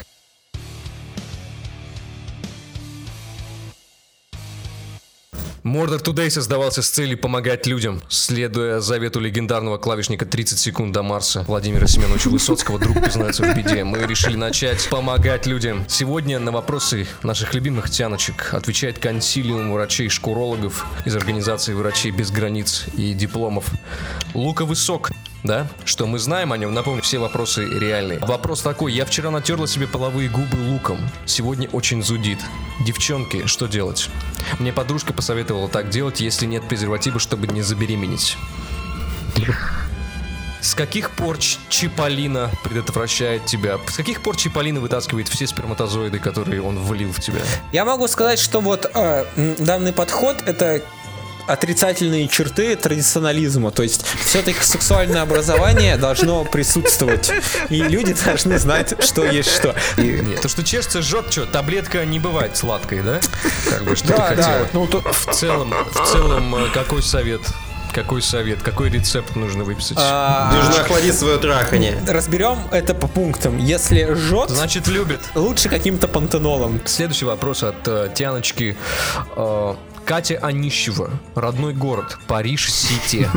Murder 5.70 6.02
Today 6.02 6.30
создавался 6.30 6.82
с 6.82 6.90
целью 6.90 7.16
помогать 7.16 7.64
людям, 7.64 8.02
следуя 8.08 8.80
завету 8.80 9.20
легендарного 9.20 9.78
клавишника 9.78 10.26
30 10.26 10.58
секунд 10.58 10.92
до 10.92 11.04
Марса 11.04 11.44
Владимира 11.46 11.86
Семеновича 11.86 12.28
Высоцкого, 12.28 12.80
друг 12.80 13.00
признается 13.00 13.44
в 13.44 13.56
беде. 13.56 13.84
Мы 13.84 13.98
решили 13.98 14.34
начать 14.34 14.88
помогать 14.90 15.46
людям. 15.46 15.84
Сегодня 15.86 16.40
на 16.40 16.50
вопросы 16.50 17.06
наших 17.22 17.54
любимых 17.54 17.88
тяночек 17.88 18.52
отвечает 18.52 18.98
консилиум 18.98 19.72
врачей-шкурологов 19.72 20.86
из 21.04 21.14
организации 21.14 21.72
«Врачей 21.72 22.10
без 22.10 22.32
границ» 22.32 22.86
и 22.96 23.14
дипломов. 23.14 23.66
Лука 24.34 24.64
Высок, 24.64 25.12
да? 25.44 25.66
Что 25.84 26.06
мы 26.06 26.18
знаем 26.18 26.52
о 26.52 26.56
нем? 26.56 26.72
Напомню, 26.74 27.02
все 27.02 27.18
вопросы 27.18 27.64
реальные. 27.64 28.18
Вопрос 28.20 28.62
такой. 28.62 28.92
Я 28.92 29.04
вчера 29.04 29.30
натерла 29.30 29.66
себе 29.66 29.86
половые 29.86 30.28
губы 30.28 30.56
луком. 30.56 30.98
Сегодня 31.26 31.68
очень 31.70 32.02
зудит. 32.02 32.38
Девчонки, 32.84 33.46
что 33.46 33.66
делать? 33.66 34.08
Мне 34.58 34.72
подружка 34.72 35.12
посоветовала 35.12 35.68
так 35.68 35.90
делать, 35.90 36.20
если 36.20 36.46
нет 36.46 36.66
презерватива, 36.68 37.18
чтобы 37.18 37.46
не 37.46 37.62
забеременеть. 37.62 38.36
С 40.60 40.74
каких 40.74 41.10
пор 41.10 41.38
Чиполлино 41.38 42.50
предотвращает 42.62 43.46
тебя? 43.46 43.78
С 43.88 43.96
каких 43.96 44.22
пор 44.22 44.36
Чиполлино 44.36 44.80
вытаскивает 44.80 45.28
все 45.28 45.46
сперматозоиды, 45.46 46.18
которые 46.18 46.62
он 46.62 46.78
влил 46.78 47.12
в 47.12 47.20
тебя? 47.20 47.40
Я 47.72 47.86
могу 47.86 48.06
сказать, 48.08 48.38
что 48.38 48.60
вот 48.60 48.90
э, 48.94 49.24
данный 49.58 49.94
подход 49.94 50.42
это 50.44 50.82
отрицательные 51.46 52.28
черты 52.28 52.76
традиционализма. 52.76 53.70
То 53.70 53.82
есть 53.82 54.04
все-таки 54.24 54.62
сексуальное 54.62 55.22
образование 55.22 55.96
должно 55.96 56.44
присутствовать. 56.44 57.30
И 57.68 57.76
люди 57.82 58.14
должны 58.24 58.58
знать, 58.58 58.94
что 59.02 59.24
есть 59.24 59.50
что. 59.54 59.74
И- 59.96 60.02
Нет, 60.20 60.40
то, 60.40 60.48
что 60.48 60.62
чешется, 60.62 61.02
жжет, 61.02 61.26
что, 61.32 61.46
таблетка 61.46 62.04
не 62.04 62.18
бывает 62.18 62.56
сладкой, 62.56 63.02
да? 63.02 63.20
Как 63.68 63.84
бы, 63.84 63.96
что 63.96 64.08
Да, 64.08 64.28
ты 64.30 64.36
да, 64.36 64.42
хотела? 64.42 64.68
ну, 64.72 64.86
то- 64.86 65.00
В 65.00 65.34
целом, 65.34 65.74
в 65.92 66.06
целом, 66.12 66.54
э, 66.56 66.68
какой 66.72 67.02
совет? 67.02 67.40
Какой 67.92 68.22
совет? 68.22 68.62
Какой 68.62 68.88
рецепт 68.88 69.34
нужно 69.34 69.64
выписать? 69.64 69.98
А, 70.00 70.52
Нужно 70.54 70.82
охладить 70.82 71.18
свое 71.18 71.38
трахание. 71.38 71.98
Разберем 72.06 72.58
это 72.70 72.94
по 72.94 73.08
пунктам. 73.08 73.58
Если 73.58 74.14
жжет, 74.14 74.48
Значит, 74.50 74.86
любит. 74.86 75.20
лучше 75.34 75.68
каким-то 75.68 76.06
пантенолом. 76.06 76.80
Следующий 76.84 77.24
вопрос 77.24 77.64
от 77.64 77.88
э, 77.88 78.08
Тяночки. 78.14 78.76
Э, 79.34 79.74
Катя 80.10 80.40
Анищева. 80.42 81.08
Родной 81.36 81.72
город. 81.72 82.18
Париж-Сити. 82.26 83.28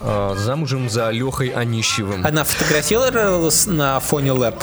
Э, 0.00 0.34
замужем 0.38 0.88
за 0.88 1.10
Лехой 1.10 1.48
Анищевым. 1.48 2.24
Она 2.24 2.44
фотографировалась 2.44 3.66
на 3.66 3.98
фоне 3.98 4.30
лэп. 4.30 4.54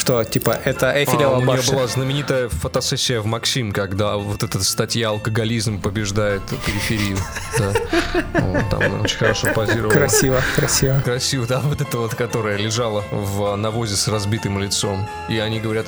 Что, 0.00 0.24
типа, 0.24 0.58
это 0.64 0.92
А, 0.92 0.96
Эйфелева 0.96 1.32
у 1.32 1.36
нее 1.36 1.46
башня. 1.46 1.74
была 1.74 1.86
знаменитая 1.86 2.48
фотосессия 2.48 3.20
в 3.20 3.26
Максим, 3.26 3.70
когда 3.70 4.16
вот 4.16 4.42
эта 4.42 4.64
статья 4.64 5.10
«Алкоголизм 5.10 5.78
побеждает 5.78 6.40
периферию». 6.64 7.18
Там 8.70 9.02
очень 9.02 9.18
хорошо 9.18 9.48
позировала. 9.54 9.92
Красиво, 9.92 10.40
красиво. 10.56 11.02
Красиво, 11.04 11.46
да, 11.46 11.60
вот 11.60 11.82
эта 11.82 11.98
вот, 11.98 12.14
которая 12.14 12.56
лежала 12.56 13.04
в 13.10 13.54
навозе 13.56 13.94
с 13.94 14.08
разбитым 14.08 14.58
лицом. 14.58 15.06
И 15.28 15.38
они 15.38 15.60
говорят, 15.60 15.84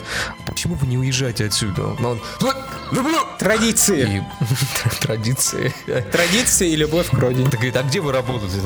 почему 0.46 0.74
вы 0.74 0.88
не 0.88 0.98
уезжаете 0.98 1.46
отсюда? 1.46 1.96
Но 1.98 2.10
он, 2.10 2.20
«Вот, 2.40 2.56
люблю. 2.90 3.16
Традиции. 3.38 4.22
Традиции. 5.00 5.72
Традиции 6.12 6.70
и 6.70 6.76
любовь 6.76 7.08
к 7.08 7.14
родине. 7.14 7.44
Так 7.46 7.54
говорит, 7.54 7.76
а 7.76 7.82
где 7.82 8.00
вы 8.00 8.12
работаете? 8.12 8.58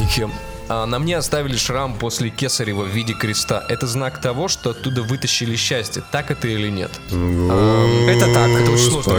Никем. 0.00 0.32
А, 0.68 0.86
на 0.86 0.98
мне 0.98 1.16
оставили 1.18 1.56
шрам 1.56 1.94
после 1.94 2.30
кесарева 2.30 2.82
в 2.84 2.88
виде 2.88 3.12
креста. 3.14 3.64
Это 3.68 3.86
знак 3.86 4.20
того, 4.20 4.48
что 4.48 4.70
оттуда 4.70 5.02
вытащили 5.02 5.54
счастье. 5.56 6.02
Так 6.10 6.30
это 6.30 6.48
или 6.48 6.70
нет? 6.70 6.90
Это 7.10 8.26
так. 8.32 8.48
Это 8.48 8.70
очень 8.70 8.90
сложно, 8.90 9.12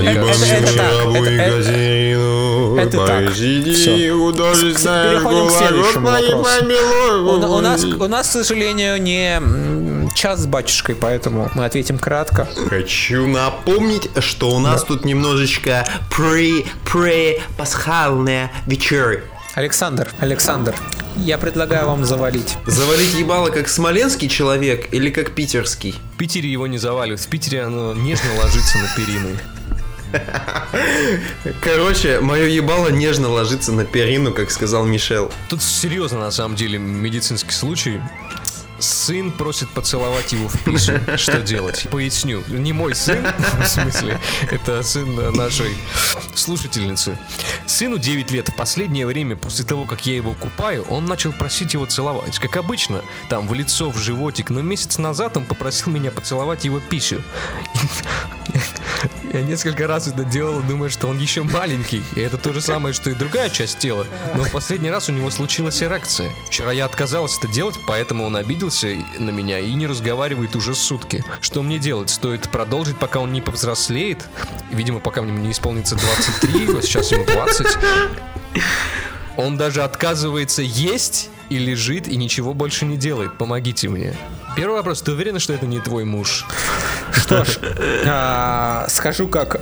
Это- 0.57 0.77
так, 0.77 0.91
это- 2.79 2.97
так. 3.07 3.21
Переходим 5.11 5.47
к 5.47 5.51
следующему 5.51 6.07
вопросу. 6.31 6.59
У, 7.57 7.61
нас, 7.61 7.83
у 7.83 8.07
нас, 8.07 8.27
к 8.27 8.31
сожалению, 8.31 8.99
не 9.01 9.41
час 10.15 10.39
с 10.41 10.45
батюшкой, 10.45 10.95
поэтому 10.95 11.49
мы 11.55 11.65
ответим 11.65 11.97
кратко. 11.99 12.47
Хочу 12.69 13.27
напомнить, 13.27 14.09
что 14.19 14.49
у 14.51 14.59
нас 14.59 14.83
тут 14.83 15.05
немножечко 15.05 15.85
пре-пре-пасхальная 16.09 18.49
вечеря. 18.65 19.21
Александр, 19.55 20.09
Александр, 20.19 20.75
я 21.15 21.37
предлагаю 21.37 21.85
вам 21.85 22.05
завалить. 22.05 22.57
Завалить 22.65 23.13
ебало 23.13 23.51
как 23.51 23.69
смоленский 23.69 24.27
человек 24.27 24.91
или 24.91 25.11
как 25.11 25.35
питерский? 25.35 25.93
В 26.15 26.17
Питере 26.17 26.51
его 26.51 26.65
не 26.65 26.79
заваливают. 26.79 27.21
В 27.21 27.27
Питере 27.27 27.61
оно 27.61 27.93
нежно 27.93 28.33
ложится 28.41 28.79
на 28.79 28.87
перины. 28.95 29.37
Короче, 31.61 32.19
мое 32.19 32.45
ебало 32.47 32.89
нежно 32.89 33.29
ложится 33.29 33.71
на 33.71 33.85
перину, 33.85 34.33
как 34.33 34.49
сказал 34.49 34.85
Мишел. 34.85 35.31
Тут 35.49 35.61
серьезно, 35.61 36.19
на 36.19 36.31
самом 36.31 36.55
деле, 36.55 36.79
медицинский 36.79 37.51
случай. 37.51 38.01
Сын 38.83 39.31
просит 39.31 39.69
поцеловать 39.69 40.33
его 40.33 40.49
в 40.49 40.59
писю. 40.63 40.99
Что 41.17 41.41
делать? 41.41 41.87
Поясню. 41.89 42.43
Не 42.49 42.73
мой 42.73 42.93
сын, 42.93 43.25
в 43.63 43.67
смысле, 43.67 44.19
это 44.51 44.83
сын 44.83 45.33
нашей 45.33 45.73
слушательницы. 46.35 47.17
Сыну 47.65 47.97
9 47.97 48.31
лет. 48.31 48.49
В 48.49 48.55
последнее 48.55 49.07
время, 49.07 49.37
после 49.37 49.63
того, 49.63 49.85
как 49.85 50.05
я 50.05 50.15
его 50.15 50.33
купаю, 50.33 50.83
он 50.89 51.05
начал 51.05 51.31
просить 51.31 51.73
его 51.73 51.85
целовать. 51.85 52.39
Как 52.39 52.57
обычно, 52.57 53.01
там, 53.29 53.47
в 53.47 53.53
лицо, 53.53 53.89
в 53.89 53.97
животик. 53.97 54.49
Но 54.49 54.61
месяц 54.61 54.97
назад 54.97 55.37
он 55.37 55.45
попросил 55.45 55.91
меня 55.91 56.11
поцеловать 56.11 56.65
его 56.65 56.81
писю. 56.81 57.23
Я 59.33 59.41
несколько 59.41 59.87
раз 59.87 60.07
это 60.07 60.23
делал, 60.23 60.61
думая, 60.61 60.89
что 60.89 61.07
он 61.07 61.17
еще 61.17 61.41
маленький. 61.41 62.03
И 62.15 62.19
это 62.19 62.37
то 62.37 62.53
же 62.53 62.61
самое, 62.61 62.93
что 62.93 63.09
и 63.09 63.15
другая 63.15 63.49
часть 63.49 63.79
тела. 63.79 64.05
Но 64.35 64.43
в 64.43 64.51
последний 64.51 64.91
раз 64.91 65.09
у 65.09 65.11
него 65.11 65.31
случилась 65.31 65.81
эрекция. 65.81 66.29
Вчера 66.45 66.71
я 66.71 66.85
отказалась 66.85 67.39
это 67.39 67.47
делать, 67.47 67.75
поэтому 67.87 68.25
он 68.25 68.35
обиделся 68.35 68.95
на 69.17 69.31
меня 69.31 69.57
и 69.57 69.73
не 69.73 69.87
разговаривает 69.87 70.55
уже 70.55 70.75
сутки. 70.75 71.25
Что 71.41 71.63
мне 71.63 71.79
делать? 71.79 72.11
Стоит 72.11 72.47
продолжить, 72.51 72.97
пока 72.99 73.19
он 73.21 73.33
не 73.33 73.41
повзрослеет? 73.41 74.23
Видимо, 74.69 74.99
пока 74.99 75.23
мне 75.23 75.31
не 75.31 75.51
исполнится 75.51 75.95
23, 75.95 76.77
а 76.77 76.81
сейчас 76.83 77.11
ему 77.11 77.25
20. 77.25 77.67
Он 79.35 79.57
даже 79.57 79.81
отказывается 79.81 80.61
есть 80.61 81.31
и 81.49 81.57
лежит 81.57 82.07
и 82.07 82.17
ничего 82.17 82.53
больше 82.53 82.85
не 82.85 82.97
делает. 82.97 83.35
Помогите 83.39 83.89
мне. 83.89 84.15
Первый 84.55 84.75
вопрос. 84.75 85.01
Ты 85.01 85.11
уверена, 85.11 85.39
что 85.39 85.53
это 85.53 85.65
не 85.65 85.79
твой 85.79 86.03
муж? 86.05 86.45
Что 87.13 87.45
ж, 87.45 87.59
а, 88.05 88.85
скажу 88.89 89.27
как 89.27 89.61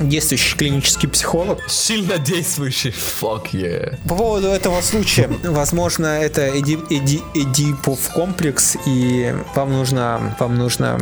действующий 0.00 0.56
клинический 0.56 1.08
психолог. 1.08 1.60
Сильно 1.68 2.18
действующий. 2.18 2.94
Fuck 3.20 3.50
yeah. 3.52 3.98
По 4.08 4.14
поводу 4.14 4.48
этого 4.48 4.80
случая, 4.80 5.28
возможно, 5.44 6.06
это 6.06 6.58
эди, 6.58 6.76
эди- 6.90 7.22
эдипов 7.34 8.08
комплекс, 8.12 8.76
и 8.86 9.34
вам 9.54 9.72
нужно, 9.72 10.36
вам 10.38 10.56
нужно 10.56 10.98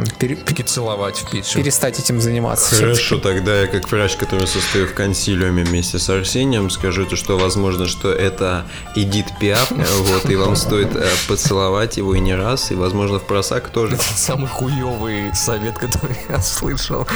целовать 0.67 1.19
в 1.19 1.31
пиццу. 1.31 1.59
перестать 1.59 1.99
этим 1.99 2.21
заниматься. 2.21 2.75
Хорошо, 2.75 3.19
тогда 3.19 3.61
я 3.63 3.67
как 3.67 3.91
врач, 3.91 4.17
который 4.17 4.47
состою 4.47 4.87
в 4.87 4.95
консилиуме 4.95 5.65
вместе 5.65 5.99
с 5.99 6.09
Арсением, 6.11 6.71
скажу 6.71 7.07
то, 7.07 7.17
что 7.17 7.39
возможно, 7.39 7.87
что 7.87 8.13
это 8.13 8.65
Эдит 8.95 9.27
Пиаф, 9.41 9.71
вот, 9.71 10.31
и 10.31 10.37
вам 10.37 10.57
стоит 10.57 10.95
э, 10.95 11.09
поцеловать 11.29 11.97
его 11.97 12.15
и 12.15 12.21
не 12.21 12.35
раз, 12.35 12.71
и 12.71 12.75
возможно 12.75 13.19
в 13.19 13.27
просак 13.27 13.69
тоже. 13.71 13.99
Самый 14.17 14.49
хуёвый 14.49 15.35
совет, 15.35 15.68
который 15.77 16.17
я 16.29 16.41
слышал. 16.41 17.07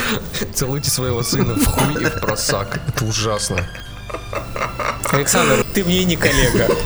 Целуйте 0.55 0.91
своего 0.91 1.23
сына 1.23 1.55
в 1.55 1.65
хуй 1.65 2.03
и 2.03 2.07
в 2.07 2.21
просак. 2.21 2.81
Это 2.89 3.05
ужасно. 3.05 3.65
Александр, 5.11 5.62
ты 5.73 5.85
мне 5.85 6.05
не 6.05 6.17
коллега. 6.17 6.69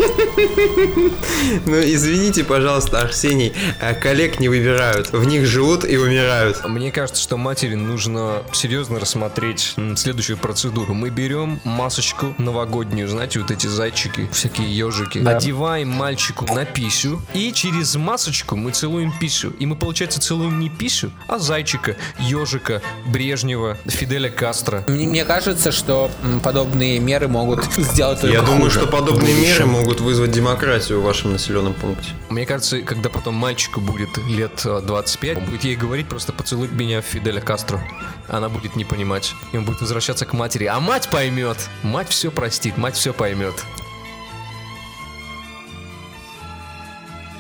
Ну, 1.66 1.80
извините, 1.80 2.44
пожалуйста, 2.44 3.00
Арсений, 3.00 3.52
э, 3.80 3.94
коллег 3.94 4.38
не 4.40 4.48
выбирают, 4.48 5.12
в 5.12 5.24
них 5.24 5.46
живут 5.46 5.84
и 5.84 5.96
умирают. 5.96 6.64
Мне 6.68 6.92
кажется, 6.92 7.22
что 7.22 7.36
матери 7.36 7.74
нужно 7.74 8.42
серьезно 8.52 9.00
рассмотреть 9.00 9.74
следующую 9.96 10.36
процедуру. 10.36 10.94
Мы 10.94 11.10
берем 11.10 11.60
масочку 11.64 12.34
новогоднюю, 12.38 13.08
знаете, 13.08 13.40
вот 13.40 13.50
эти 13.50 13.66
зайчики, 13.66 14.28
всякие 14.32 14.76
ежики. 14.76 15.18
Да. 15.18 15.36
Одеваем 15.36 15.88
мальчику 15.88 16.46
на 16.52 16.64
писю, 16.64 17.22
и 17.32 17.52
через 17.52 17.94
масочку 17.96 18.56
мы 18.56 18.72
целуем 18.72 19.12
писю. 19.18 19.50
И 19.58 19.66
мы, 19.66 19.76
получается, 19.76 20.20
целуем 20.20 20.60
не 20.60 20.68
писю, 20.68 21.10
а 21.28 21.38
зайчика, 21.38 21.96
ежика, 22.18 22.82
Брежнева, 23.06 23.78
Фиделя 23.86 24.30
Кастро. 24.30 24.84
Мне, 24.88 25.06
мне 25.06 25.24
кажется, 25.24 25.72
что 25.72 26.10
подобные 26.42 26.98
меры 26.98 27.28
могут 27.28 27.64
сделать 27.76 28.20
только 28.20 28.36
Я 28.36 28.42
думаю, 28.42 28.70
что 28.76 28.86
подобные 28.86 29.34
будущем. 29.34 29.52
меры 29.52 29.66
могут 29.66 30.00
вызвать 30.00 30.30
демократию 30.30 31.00
в 31.00 31.04
вашем 31.04 31.32
населенном 31.32 31.74
пункте. 31.74 32.10
Мне 32.28 32.44
кажется, 32.44 32.80
когда 32.82 33.08
потом 33.08 33.34
мальчику 33.34 33.80
будет 33.80 34.16
лет 34.28 34.62
э, 34.64 34.80
25, 34.84 35.38
он 35.38 35.44
будет 35.44 35.64
ей 35.64 35.76
говорить 35.76 36.08
просто 36.08 36.32
поцелуй 36.32 36.68
меня 36.68 37.00
в 37.00 37.04
Фиделя 37.04 37.40
Кастро. 37.40 37.82
Она 38.28 38.48
будет 38.48 38.76
не 38.76 38.84
понимать. 38.84 39.34
И 39.52 39.56
он 39.56 39.64
будет 39.64 39.80
возвращаться 39.80 40.26
к 40.26 40.32
матери. 40.32 40.66
А 40.66 40.78
мать 40.80 41.08
поймет. 41.08 41.56
Мать 41.82 42.08
все 42.08 42.30
простит, 42.30 42.76
мать 42.76 42.96
все 42.96 43.12
поймет. 43.14 43.54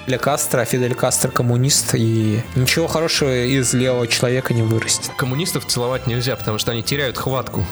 Для 0.06 0.18
Кастро, 0.18 0.64
Фидель 0.64 0.94
Кастро 0.94 1.30
коммунист, 1.30 1.96
и 1.96 2.40
ничего 2.54 2.86
хорошего 2.86 3.44
из 3.44 3.74
левого 3.74 4.06
человека 4.06 4.54
не 4.54 4.62
вырастет. 4.62 5.10
Коммунистов 5.16 5.66
целовать 5.66 6.06
нельзя, 6.06 6.36
потому 6.36 6.58
что 6.58 6.70
они 6.70 6.84
теряют 6.84 7.18
хватку. 7.18 7.66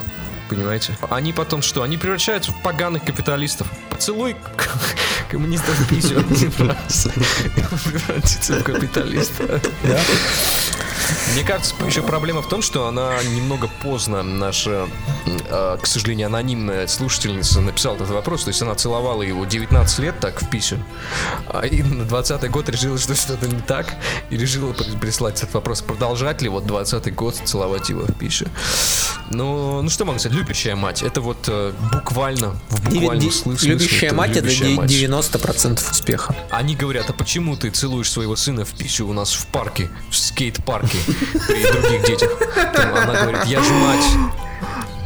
Понимаете? 0.48 0.96
Они 1.10 1.32
потом 1.32 1.62
что? 1.62 1.82
Они 1.82 1.96
превращаются 1.96 2.52
в 2.52 2.62
поганых 2.62 3.04
капиталистов. 3.04 3.66
Поцелуй 3.90 4.36
коммунистов 5.30 5.88
писю 5.88 6.18
один 6.18 6.52
раз. 6.58 7.08
Превратится 7.84 8.54
в 8.54 8.62
капиталиста. 8.64 9.60
Мне 11.34 11.42
кажется, 11.44 11.74
еще 11.86 12.02
проблема 12.02 12.42
в 12.42 12.48
том, 12.48 12.62
что 12.62 12.86
она 12.86 13.12
немного 13.24 13.68
поздно, 13.82 14.22
наша, 14.22 14.86
э, 15.26 15.78
к 15.80 15.86
сожалению, 15.86 16.26
анонимная 16.28 16.86
слушательница 16.86 17.60
написала 17.60 17.96
этот 17.96 18.10
вопрос. 18.10 18.44
То 18.44 18.48
есть 18.48 18.62
она 18.62 18.74
целовала 18.74 19.22
его 19.22 19.44
19 19.44 19.98
лет 19.98 20.20
так 20.20 20.40
в 20.42 20.48
писю, 20.48 20.78
а 21.48 21.62
и 21.66 21.82
на 21.82 22.04
20 22.04 22.50
год 22.50 22.68
решила, 22.68 22.98
что 22.98 23.14
что-то 23.14 23.48
не 23.48 23.60
так, 23.60 23.94
и 24.30 24.36
решила 24.36 24.72
при- 24.72 24.96
прислать 24.96 25.42
этот 25.42 25.54
вопрос, 25.54 25.82
продолжать 25.82 26.40
ли 26.42 26.48
вот 26.48 26.66
20 26.66 27.14
год 27.14 27.34
целовать 27.44 27.88
его 27.88 28.02
в 28.02 28.12
писю. 28.14 28.46
Ну, 29.30 29.82
ну 29.82 29.88
что 29.90 30.04
могу 30.04 30.18
сказать, 30.18 30.36
любящая 30.38 30.76
мать, 30.76 31.02
это 31.02 31.20
вот 31.20 31.48
э, 31.48 31.72
буквально, 31.92 32.56
в 32.68 32.84
буквальном 32.90 33.30
смысле. 33.32 33.70
Любящая 33.72 34.12
мать 34.12 34.30
это 34.36 34.40
любящая 34.46 34.68
де- 34.68 34.74
мать. 34.76 34.90
90% 34.90 35.90
успеха. 35.90 36.36
Они 36.50 36.76
говорят, 36.76 37.08
а 37.10 37.12
почему 37.12 37.56
ты 37.56 37.70
целуешь 37.70 38.10
своего 38.10 38.36
сына 38.36 38.64
в 38.64 38.70
писю 38.76 39.08
у 39.08 39.12
нас 39.12 39.32
в 39.32 39.46
парке, 39.46 39.90
в 40.10 40.16
скейт-парке, 40.16 40.93
при 41.46 41.72
других 41.72 42.04
детях? 42.04 42.30
Там 42.74 42.94
она 42.94 43.20
говорит, 43.22 43.44
я 43.46 43.62
ж 43.62 43.68
мать. 43.70 44.04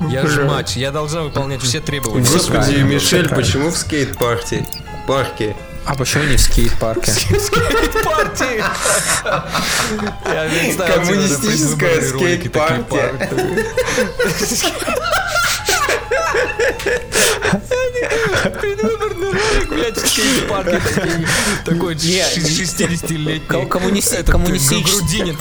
Я 0.08 0.26
же 0.26 0.44
мать, 0.44 0.76
я 0.76 0.90
должна 0.90 1.22
выполнять 1.22 1.62
все 1.62 1.80
требования. 1.80 2.26
Господи, 2.30 2.76
Мишель, 2.76 3.28
почему 3.28 3.70
в 3.70 3.76
скейт-парке? 3.76 4.66
Парке. 5.06 5.56
А 5.84 5.94
почему 5.94 6.24
не 6.24 6.36
в 6.36 6.40
скейт-парке? 6.40 7.12
партии. 8.04 8.62
Я 10.26 10.48
представил 10.48 10.66
себе 10.70 10.76
даже 10.76 10.92
Коммунистическая 10.92 11.96
предвыборные 11.96 12.12
ролики 12.12 12.48
такие 12.48 12.84
скейт-партия. 12.84 13.64
Предвыборный 18.60 19.32
ролик, 19.32 19.68
блядь, 19.68 19.96
в 19.96 20.06
скейт-парке. 20.08 20.80
Такой 21.64 21.94
Не, 21.96 22.22
ши- 22.24 22.40
60-летний. 22.40 23.40
Ко- 23.46 23.66
коммуни- 23.66 24.00
Этот 24.12 24.30
коммунистический- 24.30 24.98
грудинин. 24.98 25.38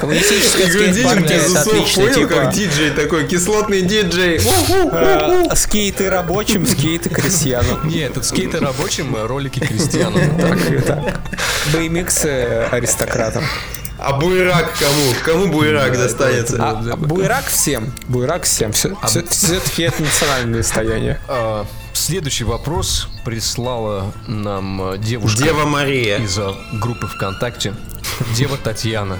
Коммунистическая 0.00 0.66
скейт-парки 0.70 1.32
это 1.32 1.60
отличная 1.60 2.06
понял, 2.14 2.28
как 2.28 2.38
тема. 2.38 2.52
диджей 2.52 2.90
такой, 2.90 3.26
кислотный 3.26 3.82
диджей. 3.82 4.40
Э, 4.92 5.54
Скейты 5.54 6.10
рабочим, 6.10 6.66
скейты 6.66 7.10
крестьянам. 7.10 7.88
Нет, 7.88 8.14
тут 8.14 8.24
скейты 8.24 8.60
рабочим, 8.60 9.14
а 9.16 9.26
ролики 9.26 9.60
крестьянам. 9.60 10.38
Так, 10.38 10.58
так. 10.86 11.20
BMX 11.72 12.24
э, 12.26 12.68
аристократам. 12.70 13.44
А 13.98 14.12
буерак 14.18 14.72
кому? 14.78 15.14
Кому 15.24 15.52
буерак 15.52 15.96
достанется? 15.96 16.56
А 16.60 16.82
а 16.92 16.96
буерак 16.96 17.46
всем. 17.46 17.92
Буерак 18.08 18.42
всем. 18.44 18.72
Все-таки 18.72 19.82
это 19.82 20.02
национальное 20.02 20.58
достояние. 20.58 21.20
А, 21.28 21.66
Следующий 21.94 22.42
вопрос 22.44 23.08
прислала 23.24 24.12
нам 24.26 24.94
э, 24.94 24.98
девушка 24.98 25.44
Дева 25.44 25.64
Мария. 25.64 26.18
из 26.18 26.36
э, 26.36 26.52
группы 26.72 27.06
ВКонтакте. 27.06 27.72
Дева 28.34 28.56
Татьяна. 28.56 29.18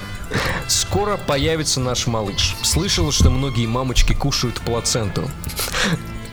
Скоро 0.67 1.17
появится 1.17 1.79
наш 1.79 2.09
малыш. 2.09 2.57
Слышала, 2.63 3.13
что 3.13 3.31
многие 3.31 3.67
мамочки 3.67 4.13
кушают 4.13 4.61
плаценту. 4.61 5.31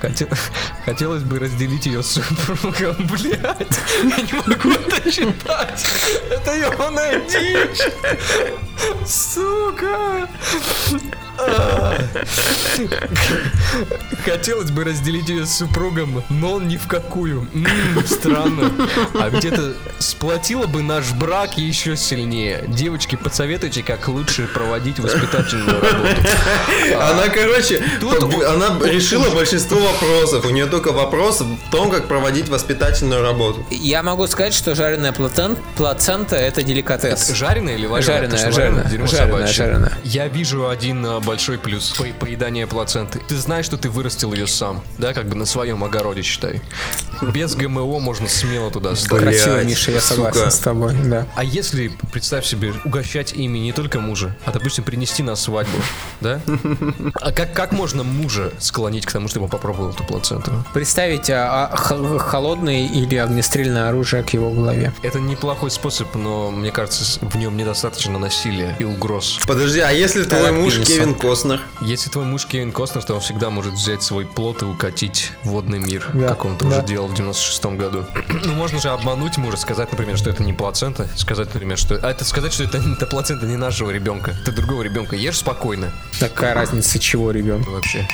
Хоте- 0.02 0.28
Хотелось 0.86 1.24
бы 1.24 1.38
разделить 1.40 1.86
ее 1.86 2.02
с 2.02 2.12
супругом, 2.14 2.96
блядь. 3.12 3.80
Я 4.04 4.18
не 4.18 4.34
могу 4.34 4.72
это 4.72 5.12
читать. 5.12 5.86
Это 6.30 6.56
ебаная 6.56 7.20
дичь. 7.22 7.82
Сука. 9.08 10.28
Хотелось 14.26 14.72
бы 14.72 14.84
разделить 14.84 15.30
ее 15.30 15.46
с 15.46 15.58
супругом, 15.58 16.24
но 16.30 16.60
ни 16.60 16.78
в 16.78 16.88
какую. 16.88 17.48
Странно. 18.06 18.72
А 19.16 19.30
ведь 19.30 19.46
это 19.46 19.74
сплотило 20.00 20.68
бы 20.68 20.82
наш 20.82 21.12
брак 21.14 21.58
еще 21.58 21.96
сильнее. 21.98 22.64
Девочки, 22.68 23.16
посоветуйте, 23.16 23.84
как 23.84 24.08
лучше 24.08 24.48
проводить 24.48 25.00
воспитательную 25.00 25.82
работу. 25.82 26.22
Она, 27.00 27.30
короче, 27.30 27.84
Тут- 28.00 28.44
она 28.44 28.78
решила 28.86 29.30
большинство 29.30 29.80
вопросов. 29.80 30.46
У 30.46 30.50
нее 30.50 30.66
только 30.68 30.92
вопрос 30.92 31.42
в 31.42 31.72
том, 31.72 31.90
как 31.92 32.08
проводить 32.08 32.50
воспитательную 32.50 33.22
работу. 33.22 33.66
Я 33.70 34.04
могу 34.04 34.28
сказать, 34.28 34.54
что 34.54 34.76
жареная 34.76 35.12
плацен- 35.12 35.58
плацента 35.76 36.36
это 36.36 36.64
деликатес. 36.64 37.30
Жареная 37.36 37.76
или 37.76 37.88
вареная? 37.88 38.30
Жареная, 38.30 38.52
жареная, 38.52 39.08
жареная, 39.08 39.48
жареная. 39.48 39.92
Я 40.04 40.28
вижу 40.28 40.68
один 40.70 41.06
а, 41.06 41.20
большой 41.32 41.58
плюс 41.58 41.92
по 41.92 42.04
поедания 42.20 42.68
плаценты. 42.68 43.22
Ты 43.30 43.38
знаешь, 43.38 43.66
что 43.66 43.78
ты 43.78 43.90
вырастил 43.90 44.34
ее 44.34 44.48
сам, 44.48 44.84
да, 44.98 45.14
как 45.14 45.30
бы 45.30 45.36
на 45.36 45.46
своем 45.46 45.82
огороде, 45.82 46.24
считай. 46.24 46.62
Без 47.22 47.56
ГМО 47.56 48.00
можно 48.00 48.28
смело 48.28 48.70
туда 48.70 48.98
ставить. 48.98 49.24
Красиво, 49.24 49.64
Миша, 49.64 49.92
я 49.92 50.02
согласен 50.02 50.52
с 50.52 50.60
тобой, 50.60 50.94
да. 51.06 51.28
А 51.36 51.46
если, 51.46 51.90
представь 52.12 52.46
себе, 52.46 52.74
угощать 52.84 53.32
ими 53.32 53.60
не 53.60 53.72
только 53.72 54.02
мужа, 54.02 54.36
а, 54.44 54.52
допустим, 54.52 54.84
принести 54.84 55.24
на 55.24 55.38
свадьбу, 55.38 55.78
да? 56.20 56.42
А 57.22 57.32
как, 57.32 57.54
как 57.54 57.72
можно 57.72 58.04
мужа 58.04 58.52
склонить 58.60 59.06
к 59.06 59.12
тому, 59.14 59.30
чтобы 59.30 59.46
он 59.46 59.52
попробовал 59.52 59.92
эту 59.92 60.04
плаценту? 60.04 60.52
Представить 60.74 61.30
а, 61.30 61.68
а, 61.72 61.78
холодное 61.78 62.88
или 62.88 63.16
огнестрельное 63.16 63.88
оружие 63.88 64.24
к 64.24 64.32
его 64.32 64.52
голове. 64.52 64.92
Это 65.02 65.20
неплохой 65.20 65.72
способ, 65.72 66.14
но 66.16 66.52
мне 66.52 66.72
кажется, 66.72 67.20
в 67.22 67.38
нем 67.38 67.56
недостаточно 67.56 68.20
насилия 68.20 68.76
и 68.80 68.84
угроз. 68.84 69.40
Подожди, 69.48 69.80
а 69.80 69.92
если 69.92 70.26
твой 70.26 70.52
муж. 70.52 70.78
Кевин 70.82 71.14
Костнер? 71.22 71.62
Если 71.82 72.10
твой 72.10 72.26
муж 72.26 72.46
Кевин 72.48 72.72
Костнер, 72.72 73.04
то 73.04 73.14
он 73.14 73.20
всегда 73.22 73.52
может 73.52 73.74
взять 73.74 74.02
свой 74.02 74.26
плод 74.26 74.64
и 74.64 74.66
укатить 74.66 75.32
в 75.44 75.50
водный 75.50 75.78
мир, 75.78 76.10
Да, 76.14 76.30
как 76.30 76.46
он 76.46 76.56
это 76.56 76.66
да. 76.66 76.78
уже 76.78 76.88
делал 76.88 77.08
в 77.08 77.14
96-м 77.14 77.78
году. 77.78 78.06
ну, 78.44 78.54
можно 78.54 78.80
же 78.80 78.90
обмануть 78.90 79.38
мужа, 79.38 79.58
сказать, 79.58 79.92
например, 79.92 80.18
что 80.18 80.32
это 80.32 80.42
не 80.44 80.54
плацента, 80.54 81.08
сказать, 81.16 81.54
например, 81.54 81.78
что... 81.78 81.96
А 82.02 82.10
это 82.10 82.26
сказать, 82.26 82.54
что 82.54 82.64
это, 82.64 82.80
это 82.98 83.06
плацента 83.06 83.46
не 83.46 83.56
нашего 83.56 83.92
ребенка, 83.92 84.36
это 84.42 84.52
другого 84.52 84.82
ребенка. 84.82 85.16
Ешь 85.16 85.38
спокойно 85.38 85.92
Такая 86.20 86.56
разница, 86.56 86.98
чего 86.98 87.30
ребенка. 87.32 87.70
вообще. 87.70 88.08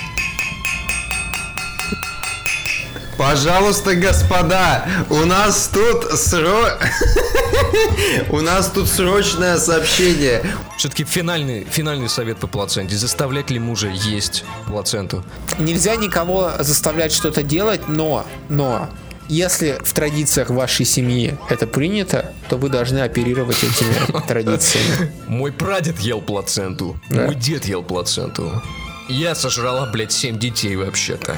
Пожалуйста, 3.17 3.95
господа, 3.95 4.86
у 5.10 5.25
нас 5.25 5.69
тут 5.73 6.12
сро... 6.19 6.69
У 8.30 8.39
нас 8.41 8.69
тут 8.69 8.88
срочное 8.88 9.58
сообщение. 9.58 10.43
Все-таки 10.77 11.03
финальный, 11.03 11.65
финальный 11.69 12.10
совет 12.10 12.38
по 12.38 12.47
плаценте. 12.47 12.95
Заставлять 12.95 13.49
ли 13.49 13.60
мужа 13.60 13.89
есть 13.89 14.45
плаценту? 14.67 15.23
Нельзя 15.58 15.95
никого 15.95 16.51
заставлять 16.60 17.12
что-то 17.12 17.43
делать, 17.43 17.88
но, 17.88 18.25
но, 18.49 18.89
если 19.30 19.77
в 19.84 19.91
традициях 19.93 20.49
вашей 20.49 20.86
семьи 20.86 21.38
это 21.49 21.67
принято, 21.67 22.34
то 22.49 22.58
вы 22.58 22.69
должны 22.69 22.99
оперировать 22.99 23.63
этими 23.63 24.21
традициями. 24.27 25.12
Мой 25.27 25.51
прадед 25.51 25.99
ел 25.99 26.21
плаценту. 26.21 26.99
Да. 27.10 27.25
Мой 27.25 27.36
дед 27.36 27.65
ел 27.65 27.84
плаценту. 27.84 28.62
Я 29.10 29.36
сожрала, 29.36 29.89
блядь, 29.91 30.12
7 30.12 30.38
детей 30.38 30.75
вообще-то. 30.75 31.38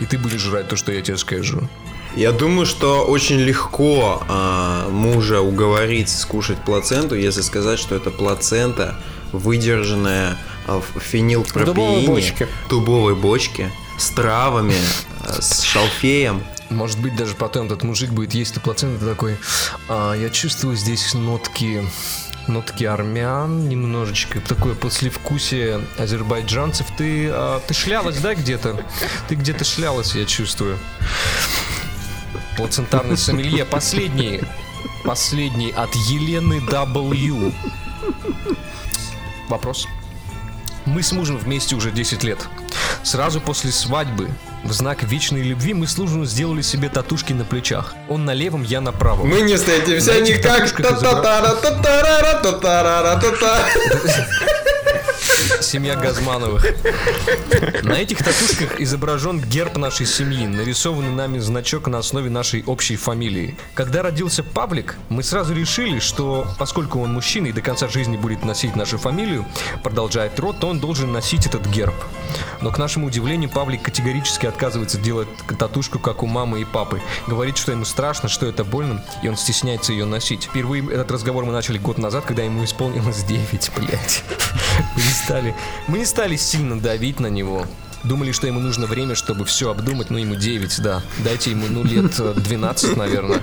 И 0.00 0.06
ты 0.06 0.18
будешь 0.18 0.40
жрать 0.40 0.68
то, 0.68 0.76
что 0.76 0.92
я 0.92 1.02
тебе 1.02 1.18
скажу. 1.18 1.68
Я 2.16 2.32
думаю, 2.32 2.66
что 2.66 3.04
очень 3.04 3.36
легко 3.36 4.22
а, 4.28 4.88
мужа 4.88 5.40
уговорить 5.40 6.08
скушать 6.08 6.58
плаценту, 6.64 7.14
если 7.14 7.42
сказать, 7.42 7.78
что 7.78 7.94
это 7.94 8.10
плацента, 8.10 8.96
выдержанная 9.32 10.36
а, 10.66 10.80
в 10.80 11.00
фенилпропиене, 11.00 11.74
дубовой 11.74 12.06
бочке. 12.06 12.48
дубовой 12.68 13.14
бочке, 13.14 13.70
с 13.96 14.10
травами, 14.10 14.74
а, 15.24 15.40
с 15.40 15.62
шалфеем. 15.62 16.42
Может 16.70 17.00
быть, 17.00 17.14
даже 17.14 17.34
потом 17.34 17.66
этот 17.66 17.82
мужик 17.82 18.10
будет 18.10 18.34
есть 18.34 18.52
эту 18.52 18.60
плаценту 18.60 19.04
такой. 19.04 19.36
«А, 19.88 20.14
я 20.14 20.30
чувствую 20.30 20.76
здесь 20.76 21.14
нотки 21.14 21.84
нотки 22.50 22.84
армян, 22.84 23.68
немножечко 23.68 24.40
такое 24.40 24.74
послевкусие 24.74 25.80
азербайджанцев. 25.98 26.86
Ты, 26.96 27.28
а, 27.30 27.60
ты 27.66 27.74
шлялась, 27.74 28.18
да, 28.18 28.34
где-то? 28.34 28.84
Ты 29.28 29.36
где-то 29.36 29.64
шлялась, 29.64 30.14
я 30.14 30.26
чувствую. 30.26 30.78
Плацентарный 32.56 33.16
сомелье. 33.16 33.64
Последний. 33.64 34.42
Последний 35.04 35.70
от 35.70 35.94
Елены 35.94 36.60
W. 36.60 37.52
Вопрос. 39.48 39.88
Мы 40.84 41.02
с 41.02 41.12
мужем 41.12 41.38
вместе 41.38 41.74
уже 41.76 41.90
10 41.90 42.24
лет. 42.24 42.48
Сразу 43.02 43.40
после 43.40 43.72
свадьбы, 43.72 44.28
в 44.64 44.72
знак 44.72 45.02
вечной 45.02 45.42
любви, 45.42 45.74
мы 45.74 45.86
с 45.86 45.98
мужем 45.98 46.24
сделали 46.24 46.62
себе 46.62 46.88
татушки 46.88 47.32
на 47.32 47.44
плечах. 47.44 47.94
Он 48.08 48.24
на 48.24 48.34
левом, 48.34 48.62
я 48.62 48.80
на 48.80 48.92
правом. 48.92 49.28
Мы 49.28 49.42
не 49.42 49.56
встретимся 49.56 50.20
никак. 50.20 50.70
Семья 55.62 55.96
Газмановых. 55.96 56.64
На 57.82 57.94
этих 57.94 58.18
татушках 58.18 58.80
изображен 58.80 59.40
герб 59.40 59.76
нашей 59.76 60.06
семьи, 60.06 60.46
нарисованный 60.46 61.10
нами 61.10 61.38
значок 61.38 61.86
на 61.86 61.98
основе 61.98 62.30
нашей 62.30 62.64
общей 62.64 62.96
фамилии. 62.96 63.56
Когда 63.74 64.02
родился 64.02 64.42
Павлик, 64.42 64.96
мы 65.08 65.22
сразу 65.22 65.54
решили, 65.54 65.98
что 65.98 66.46
поскольку 66.58 67.00
он 67.00 67.12
мужчина 67.12 67.48
и 67.48 67.52
до 67.52 67.60
конца 67.60 67.88
жизни 67.88 68.16
будет 68.16 68.44
носить 68.44 68.76
нашу 68.76 68.98
фамилию, 68.98 69.46
продолжает 69.82 70.38
род, 70.38 70.58
то 70.60 70.68
он 70.68 70.80
должен 70.80 71.12
носить 71.12 71.46
этот 71.46 71.66
герб. 71.66 71.94
Но 72.60 72.70
к 72.70 72.78
нашему 72.78 73.06
удивлению, 73.06 73.50
Павлик 73.50 73.82
категорически 73.82 74.46
отказывается 74.46 74.98
делать 74.98 75.28
татушку, 75.58 75.98
как 75.98 76.22
у 76.22 76.26
мамы 76.26 76.60
и 76.60 76.64
папы. 76.64 77.00
Говорит, 77.26 77.56
что 77.56 77.72
ему 77.72 77.84
страшно, 77.84 78.28
что 78.28 78.46
это 78.46 78.64
больно, 78.64 79.04
и 79.22 79.28
он 79.28 79.36
стесняется 79.36 79.92
ее 79.92 80.04
носить. 80.04 80.44
Впервые 80.44 80.84
этот 80.92 81.10
разговор 81.10 81.44
мы 81.44 81.52
начали 81.52 81.78
год 81.78 81.98
назад, 81.98 82.24
когда 82.24 82.42
ему 82.42 82.64
исполнилось 82.64 83.24
9, 83.24 83.70
блядь. 83.76 84.24
Мы 84.96 85.02
не 85.02 85.10
стали, 85.10 85.54
мы 85.86 85.98
не 85.98 86.04
стали 86.04 86.36
сильно 86.36 86.78
давить 86.80 87.20
на 87.20 87.28
него. 87.28 87.66
Думали, 88.04 88.32
что 88.32 88.46
ему 88.46 88.60
нужно 88.60 88.86
время, 88.86 89.14
чтобы 89.14 89.44
все 89.44 89.70
обдумать, 89.70 90.10
но 90.10 90.18
ему 90.18 90.34
9, 90.34 90.80
да. 90.80 91.02
Дайте 91.18 91.50
ему, 91.50 91.66
ну, 91.68 91.84
лет 91.84 92.18
э, 92.18 92.34
12, 92.34 92.96
наверное. 92.96 93.42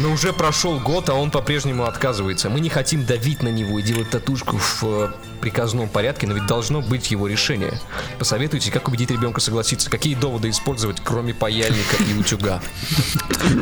Но 0.00 0.10
уже 0.10 0.32
прошел 0.32 0.80
год, 0.80 1.08
а 1.08 1.14
он 1.14 1.30
по-прежнему 1.30 1.84
отказывается. 1.84 2.50
Мы 2.50 2.60
не 2.60 2.70
хотим 2.70 3.04
давить 3.04 3.42
на 3.42 3.48
него 3.48 3.78
и 3.78 3.82
делать 3.82 4.10
татушку 4.10 4.58
в 4.58 4.82
э, 4.82 5.08
приказном 5.40 5.88
порядке, 5.88 6.26
но 6.26 6.34
ведь 6.34 6.46
должно 6.46 6.80
быть 6.80 7.10
его 7.10 7.28
решение. 7.28 7.80
Посоветуйте, 8.18 8.72
как 8.72 8.88
убедить 8.88 9.10
ребенка 9.10 9.40
согласиться, 9.40 9.90
какие 9.90 10.14
доводы 10.14 10.50
использовать, 10.50 11.00
кроме 11.02 11.32
паяльника 11.32 12.02
и 12.02 12.18
утюга. 12.18 12.60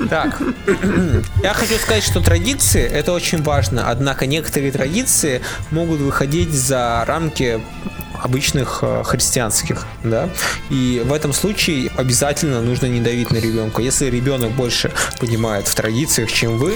Так, 0.08 0.40
я 1.42 1.52
хочу 1.52 1.74
сказать, 1.74 2.02
что 2.02 2.20
традиции 2.20 2.82
это 2.82 3.12
очень 3.12 3.42
важно, 3.42 3.90
однако 3.90 4.26
некоторые 4.26 4.72
традиции 4.72 5.42
могут 5.70 6.00
выходить 6.00 6.52
за 6.52 7.04
рамки 7.06 7.60
обычных 8.26 8.80
э, 8.82 9.02
христианских, 9.04 9.86
да. 10.02 10.28
И 10.68 11.02
в 11.04 11.12
этом 11.12 11.32
случае 11.32 11.90
обязательно 11.96 12.60
нужно 12.60 12.86
не 12.86 13.00
давить 13.00 13.30
на 13.30 13.36
ребенка. 13.36 13.82
Если 13.82 14.10
ребенок 14.10 14.50
больше 14.50 14.92
понимает 15.20 15.68
в 15.68 15.74
традициях, 15.74 16.30
чем 16.30 16.58
вы, 16.58 16.74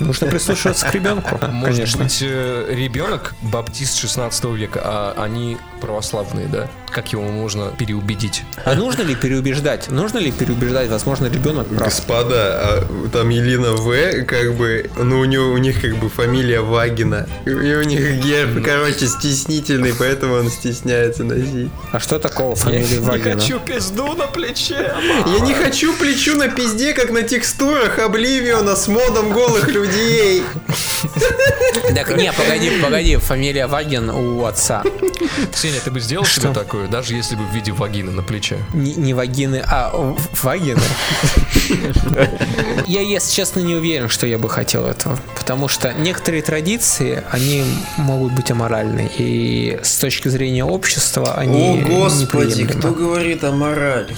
нужно 0.00 0.26
прислушиваться 0.26 0.86
к 0.86 0.94
ребенку, 0.94 1.38
Может 1.52 1.76
конечно. 1.76 2.04
быть, 2.04 2.18
э, 2.22 2.66
ребенок 2.70 3.34
баптист 3.42 3.98
16 3.98 4.44
века, 4.56 4.80
а 4.82 5.14
они 5.22 5.58
православные, 5.80 6.46
да? 6.46 6.68
Как 6.90 7.12
его 7.12 7.22
можно 7.22 7.72
переубедить? 7.78 8.42
А 8.64 8.74
нужно 8.74 9.02
ли 9.02 9.14
переубеждать? 9.14 9.90
Нужно 9.90 10.18
ли 10.18 10.32
переубеждать? 10.32 10.88
Возможно, 10.88 11.26
ребенок 11.26 11.68
прав. 11.68 11.84
Господа, 11.84 12.34
а 12.36 13.08
там 13.12 13.28
Елена 13.28 13.72
В, 13.72 14.24
как 14.24 14.54
бы, 14.54 14.90
ну 14.96 15.20
у, 15.20 15.24
него, 15.24 15.50
у 15.50 15.58
них 15.58 15.80
как 15.80 15.96
бы 15.96 16.08
фамилия 16.08 16.60
Вагина. 16.60 17.26
И 17.46 17.50
у 17.50 17.82
них 17.82 18.22
герб, 18.22 18.64
короче, 18.64 19.06
стеснительный, 19.06 19.94
поэтому 19.98 20.34
он 20.34 20.50
стесняется 20.50 21.24
носить. 21.24 21.70
А 21.92 22.00
что 22.00 22.18
такого 22.18 22.56
фамилии 22.56 22.98
Вагина? 22.98 23.40
пизду 23.60 24.14
на 24.14 24.26
плече. 24.26 24.92
Я 25.26 25.40
не 25.40 25.54
хочу 25.54 25.94
плечу 25.94 26.36
на 26.36 26.48
пизде, 26.48 26.92
как 26.92 27.10
на 27.10 27.22
текстурах 27.22 27.98
Обливиона 27.98 28.76
с 28.76 28.88
модом 28.88 29.32
голых 29.32 29.68
людей. 29.68 30.42
Так, 31.94 32.16
не, 32.16 32.32
погоди, 32.32 32.70
погоди, 32.82 33.16
фамилия 33.16 33.66
Вагин 33.66 34.10
у 34.10 34.44
отца. 34.44 34.82
Ксения, 35.52 35.80
ты 35.80 35.90
бы 35.90 36.00
сделал 36.00 36.24
себе 36.24 36.52
такое, 36.52 36.88
даже 36.88 37.14
если 37.14 37.36
бы 37.36 37.44
в 37.44 37.54
виде 37.54 37.72
вагины 37.72 38.10
на 38.10 38.22
плече? 38.22 38.58
Не, 38.74 39.14
вагины, 39.14 39.62
а 39.66 40.16
вагины. 40.42 40.80
Я, 42.86 43.00
если 43.00 43.32
честно, 43.32 43.60
не 43.60 43.74
уверен, 43.74 44.08
что 44.08 44.26
я 44.26 44.38
бы 44.38 44.48
хотел 44.48 44.86
этого. 44.86 45.18
Потому 45.36 45.68
что 45.68 45.92
некоторые 45.92 46.42
традиции, 46.42 47.22
они 47.30 47.64
могут 47.96 48.32
быть 48.32 48.50
аморальны. 48.50 49.10
И 49.18 49.78
с 49.82 49.96
точки 49.98 50.28
зрения 50.28 50.64
общества 50.64 51.34
они 51.34 51.76
неприемлемы. 51.76 52.94
говорит 52.94 53.44
о 53.44 53.52
морали? 53.52 54.16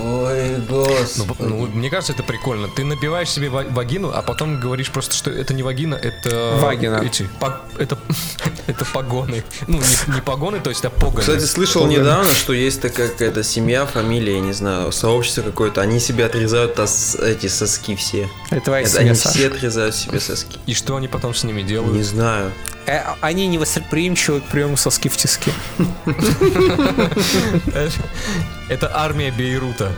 Ой, 0.00 0.58
Ну, 0.68 0.84
господи. 0.84 1.42
ну, 1.42 1.66
мне 1.66 1.90
кажется, 1.90 2.12
это 2.12 2.22
прикольно. 2.22 2.68
Ты 2.68 2.84
набиваешь 2.84 3.30
себе 3.30 3.48
ва- 3.48 3.66
вагину, 3.68 4.12
а 4.14 4.22
потом 4.22 4.60
говоришь 4.60 4.90
просто, 4.92 5.14
что 5.16 5.30
это 5.30 5.54
не 5.54 5.62
вагина, 5.64 5.96
это... 5.96 6.56
Вагина. 6.62 7.02
Эти, 7.04 7.28
по- 7.40 7.60
это, 7.78 7.98
это 8.68 8.84
погоны. 8.84 9.42
Ну, 9.66 9.78
не, 9.78 10.14
не 10.14 10.20
погоны, 10.20 10.60
то 10.60 10.70
есть, 10.70 10.84
а 10.84 10.90
погоны. 10.90 11.20
Кстати, 11.20 11.44
слышал 11.44 11.84
недавно, 11.86 12.32
что 12.32 12.52
есть 12.52 12.80
такая 12.80 13.08
какая-то 13.08 13.42
семья, 13.42 13.86
фамилия, 13.86 14.34
я 14.34 14.40
не 14.40 14.52
знаю, 14.52 14.92
сообщество 14.92 15.42
какое-то, 15.42 15.80
они 15.80 15.98
себе 15.98 16.26
отрезают 16.26 16.78
тос- 16.78 17.20
эти 17.20 17.48
соски 17.48 17.96
все. 17.96 18.28
Это 18.50 18.60
твоя 18.66 18.82
Это 18.82 18.90
семья, 18.90 19.10
они 19.10 19.14
Саша. 19.18 19.34
все 19.36 19.46
отрезают 19.48 19.96
себе 19.96 20.20
соски. 20.20 20.58
И 20.66 20.74
что 20.74 20.94
они 20.96 21.08
потом 21.08 21.34
с 21.34 21.42
ними 21.42 21.62
Не 21.62 21.68
делают? 21.68 22.06
знаю. 22.06 22.52
Э, 22.86 23.00
Они 23.20 23.48
не 23.48 23.58
восприимчивы 23.58 24.40
к 24.40 24.44
приему 24.44 24.76
соски 24.76 25.08
в 25.08 25.16
тиски. 25.16 25.50
Это 28.68 28.90
армия 28.94 29.30
Бейрута, 29.32 29.92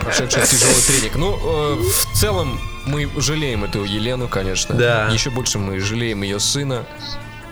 прошедшая 0.00 0.46
тяжелый 0.46 0.80
тренинг. 0.86 1.16
Ну, 1.16 1.36
э, 1.36 1.74
в 1.82 2.18
целом, 2.18 2.58
мы 2.86 3.08
жалеем 3.18 3.64
эту 3.64 3.84
Елену, 3.84 4.26
конечно. 4.28 4.74
Да. 4.74 5.08
Еще 5.12 5.30
больше 5.30 5.58
мы 5.58 5.78
жалеем 5.78 6.22
ее 6.22 6.40
сына. 6.40 6.86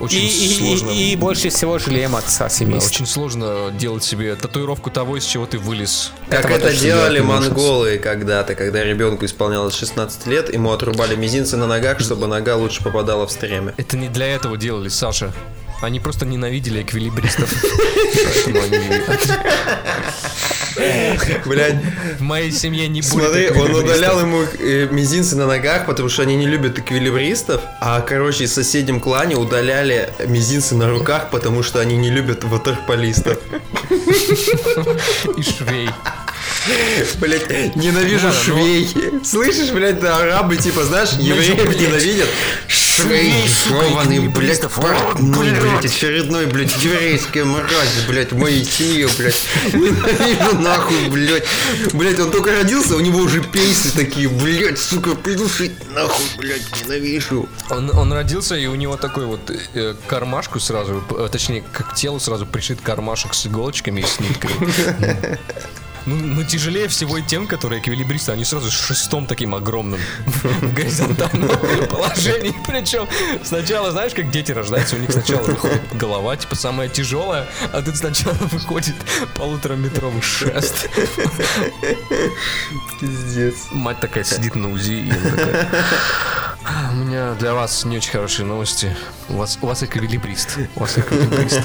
И, 0.01 0.03
Очень 0.03 0.25
и- 0.25 0.59
сложно. 0.59 0.91
и- 0.93 1.13
и 1.13 1.17
больше 1.17 1.51
всего 1.51 1.79
жалеем 1.79 2.17
отца 2.17 2.45
Да, 2.45 2.49
семейства. 2.51 2.89
очень 2.89 3.07
сложно 3.07 3.71
делать 3.79 4.03
себе 4.03 4.35
татуировку 4.35 4.89
того, 4.91 5.19
из 5.19 5.25
чего 5.27 5.45
ты 5.45 5.59
вылез. 5.59 6.13
Как 6.31 6.47
Этого 6.47 6.57
это 6.57 6.73
делали 6.81 7.21
монголы 7.21 7.99
когда-то, 7.99 8.55
когда 8.55 8.83
ребенку 8.83 9.27
исполнялось 9.27 9.75
16 9.75 10.27
лет, 10.27 10.51
ему 10.55 10.73
отрубали 10.73 11.17
мизинцы 11.17 11.59
на 11.59 11.67
ногах, 11.67 12.01
чтобы 12.01 12.27
нога 12.29 12.57
лучше 12.57 12.83
попадала 12.83 13.27
в 13.27 13.31
стремя. 13.31 13.75
Это 13.77 13.99
не 13.99 14.09
для 14.09 14.29
этого 14.35 14.57
делали, 14.57 14.89
Саша. 14.89 15.35
Они 15.83 16.01
просто 16.01 16.25
ненавидели 16.25 16.83
эквилибристов. 16.83 17.53
Поэтому 18.45 18.63
они... 18.63 18.79
Блять, 21.47 21.77
В 22.19 22.23
моей 22.23 22.51
семье 22.53 22.88
не 22.88 23.01
будет 23.01 23.12
смотри, 23.12 23.51
он 23.51 23.75
удалял 23.75 24.21
ему 24.21 24.43
э, 24.59 24.88
мизинцы 24.90 25.37
на 25.37 25.47
ногах, 25.47 25.87
потому 25.87 26.09
что 26.09 26.23
они 26.23 26.37
не 26.37 26.47
любят 26.47 26.79
эквилибристов, 26.79 27.62
а, 27.81 28.01
короче, 28.01 28.47
в 28.47 28.51
соседнем 28.51 29.01
клане 29.01 29.37
удаляли 29.37 30.12
мизинцы 30.27 30.75
на 30.75 30.90
руках, 30.90 31.31
потому 31.31 31.62
что 31.62 31.81
они 31.81 31.97
не 31.97 32.11
любят 32.11 32.45
ватерполистов. 32.45 33.38
И 33.90 35.43
швей. 35.43 35.90
Блять, 37.21 37.77
ненавижу 37.77 38.29
ну- 38.29 38.33
швей. 38.33 38.88
Слышишь, 39.25 39.71
блядь, 39.71 40.03
арабы, 40.05 40.57
типа, 40.57 40.85
знаешь, 40.85 41.12
евреев 41.12 41.66
блядь. 41.66 41.81
ненавидят. 41.81 42.29
Швей, 42.90 43.46
жеванный, 43.46 44.29
блядь, 44.29 44.68
портной, 44.68 45.53
блядь, 45.53 45.85
очередной, 45.85 46.46
блядь, 46.46 46.76
еврейская 46.83 47.44
мразь, 47.44 48.05
блядь, 48.09 48.33
в 48.33 48.38
моей 48.38 48.64
семье, 48.64 49.09
блядь. 49.16 49.44
Ненавижу 49.72 50.59
нахуй, 50.59 51.09
блядь. 51.09 51.44
Блядь, 51.92 52.18
он 52.18 52.33
только 52.33 52.50
родился, 52.50 52.96
у 52.96 53.00
него 53.00 53.20
уже 53.20 53.42
пейсы 53.42 53.94
такие, 53.94 54.29
блядь, 54.29 54.79
сука, 54.79 55.14
придушить 55.14 55.72
нахуй, 55.90 56.26
блядь, 56.38 56.62
ненавижу. 56.83 57.48
Он, 57.70 57.96
он 57.96 58.12
родился, 58.12 58.57
и 58.57 58.66
у 58.66 58.74
него 58.74 58.96
такой 58.96 59.26
вот 59.26 59.50
э, 59.74 59.94
кармашку 60.09 60.59
сразу, 60.59 61.00
точнее, 61.31 61.62
как 61.72 61.92
к 61.92 61.94
телу 61.94 62.18
сразу 62.18 62.44
пришит 62.44 62.81
кармашек 62.81 63.35
с 63.35 63.46
иголочками 63.46 64.00
и 64.00 64.05
с 64.05 64.18
ниткой. 64.18 64.50
Ну, 66.07 66.17
ну, 66.17 66.45
тяжелее 66.45 66.89
всего 66.89 67.19
и 67.19 67.23
тем, 67.23 67.47
которые 67.47 67.81
эквилибристы, 67.81 68.33
они 68.33 68.45
сразу 68.45 68.71
с 68.71 68.75
шестом 68.75 69.27
таким 69.27 69.55
огромным 69.55 70.01
в 70.27 70.75
горизонтальном 70.75 71.49
положении. 71.91 72.55
Причем 72.67 73.07
сначала, 73.45 73.91
знаешь, 73.91 74.15
как 74.15 74.31
дети 74.31 74.53
рождаются, 74.53 74.97
у 74.97 74.99
них 74.99 75.11
сначала 75.13 75.43
выходит 75.43 75.83
голова, 75.97 76.37
типа 76.37 76.55
самая 76.55 76.89
тяжелая, 76.89 77.49
а 77.73 77.83
тут 77.83 77.97
сначала 77.97 78.35
выходит 78.35 78.95
полутораметровый 79.35 80.23
шест. 80.23 80.89
Пиздец. 83.01 83.55
Мать 83.73 84.01
такая 84.01 84.25
сидит 84.25 84.55
на 84.55 84.71
УЗИ 84.71 84.93
и 84.93 85.11
такая, 85.11 85.69
«А, 85.73 86.50
У 86.92 86.94
меня 86.94 87.35
для 87.35 87.55
вас 87.55 87.85
не 87.85 87.96
очень 87.96 88.11
хорошие 88.12 88.44
новости. 88.44 88.94
У 89.29 89.37
вас, 89.37 89.59
у 89.62 89.66
вас 89.66 89.83
эквилибрист. 89.83 90.59
У 90.77 90.81
вас 90.81 90.99
эквилибрист. 90.99 91.62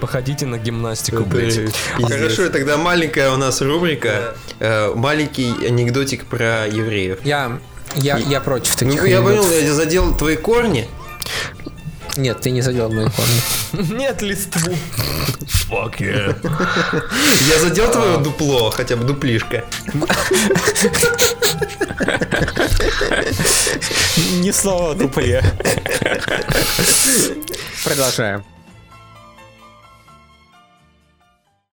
Походите 0.00 0.46
на 0.46 0.58
гимнастику, 0.58 1.24
блядь. 1.24 1.58
Хорошо, 2.02 2.48
тогда 2.50 2.76
маленькая 2.76 3.30
у 3.32 3.36
нас 3.36 3.60
рубрика. 3.62 4.34
э, 4.60 4.92
Маленький 4.94 5.50
анекдотик 5.66 6.26
про 6.26 6.66
евреев. 6.66 7.18
Я, 7.24 7.58
я, 7.96 8.18
я 8.18 8.40
против 8.40 8.76
таких 8.76 9.00
Ну, 9.00 9.06
я 9.06 9.22
понял, 9.22 9.48
я 9.50 9.72
задел 9.72 10.14
твои 10.14 10.36
корни. 10.36 10.86
Нет, 12.16 12.40
ты 12.40 12.50
не 12.50 12.62
задел 12.62 12.90
мои 12.90 13.06
корни. 13.06 13.94
Нет 13.96 14.22
листву. 14.22 14.74
Fuck 15.70 15.98
yeah. 16.00 16.34
Я 17.52 17.60
задел 17.60 17.90
твое 17.90 18.18
дупло, 18.18 18.70
хотя 18.70 18.96
бы 18.96 19.04
дуплишка. 19.04 19.64
Ни 24.40 24.50
слова 24.50 24.94
тупые. 24.94 25.42
Продолжаем. 27.84 28.44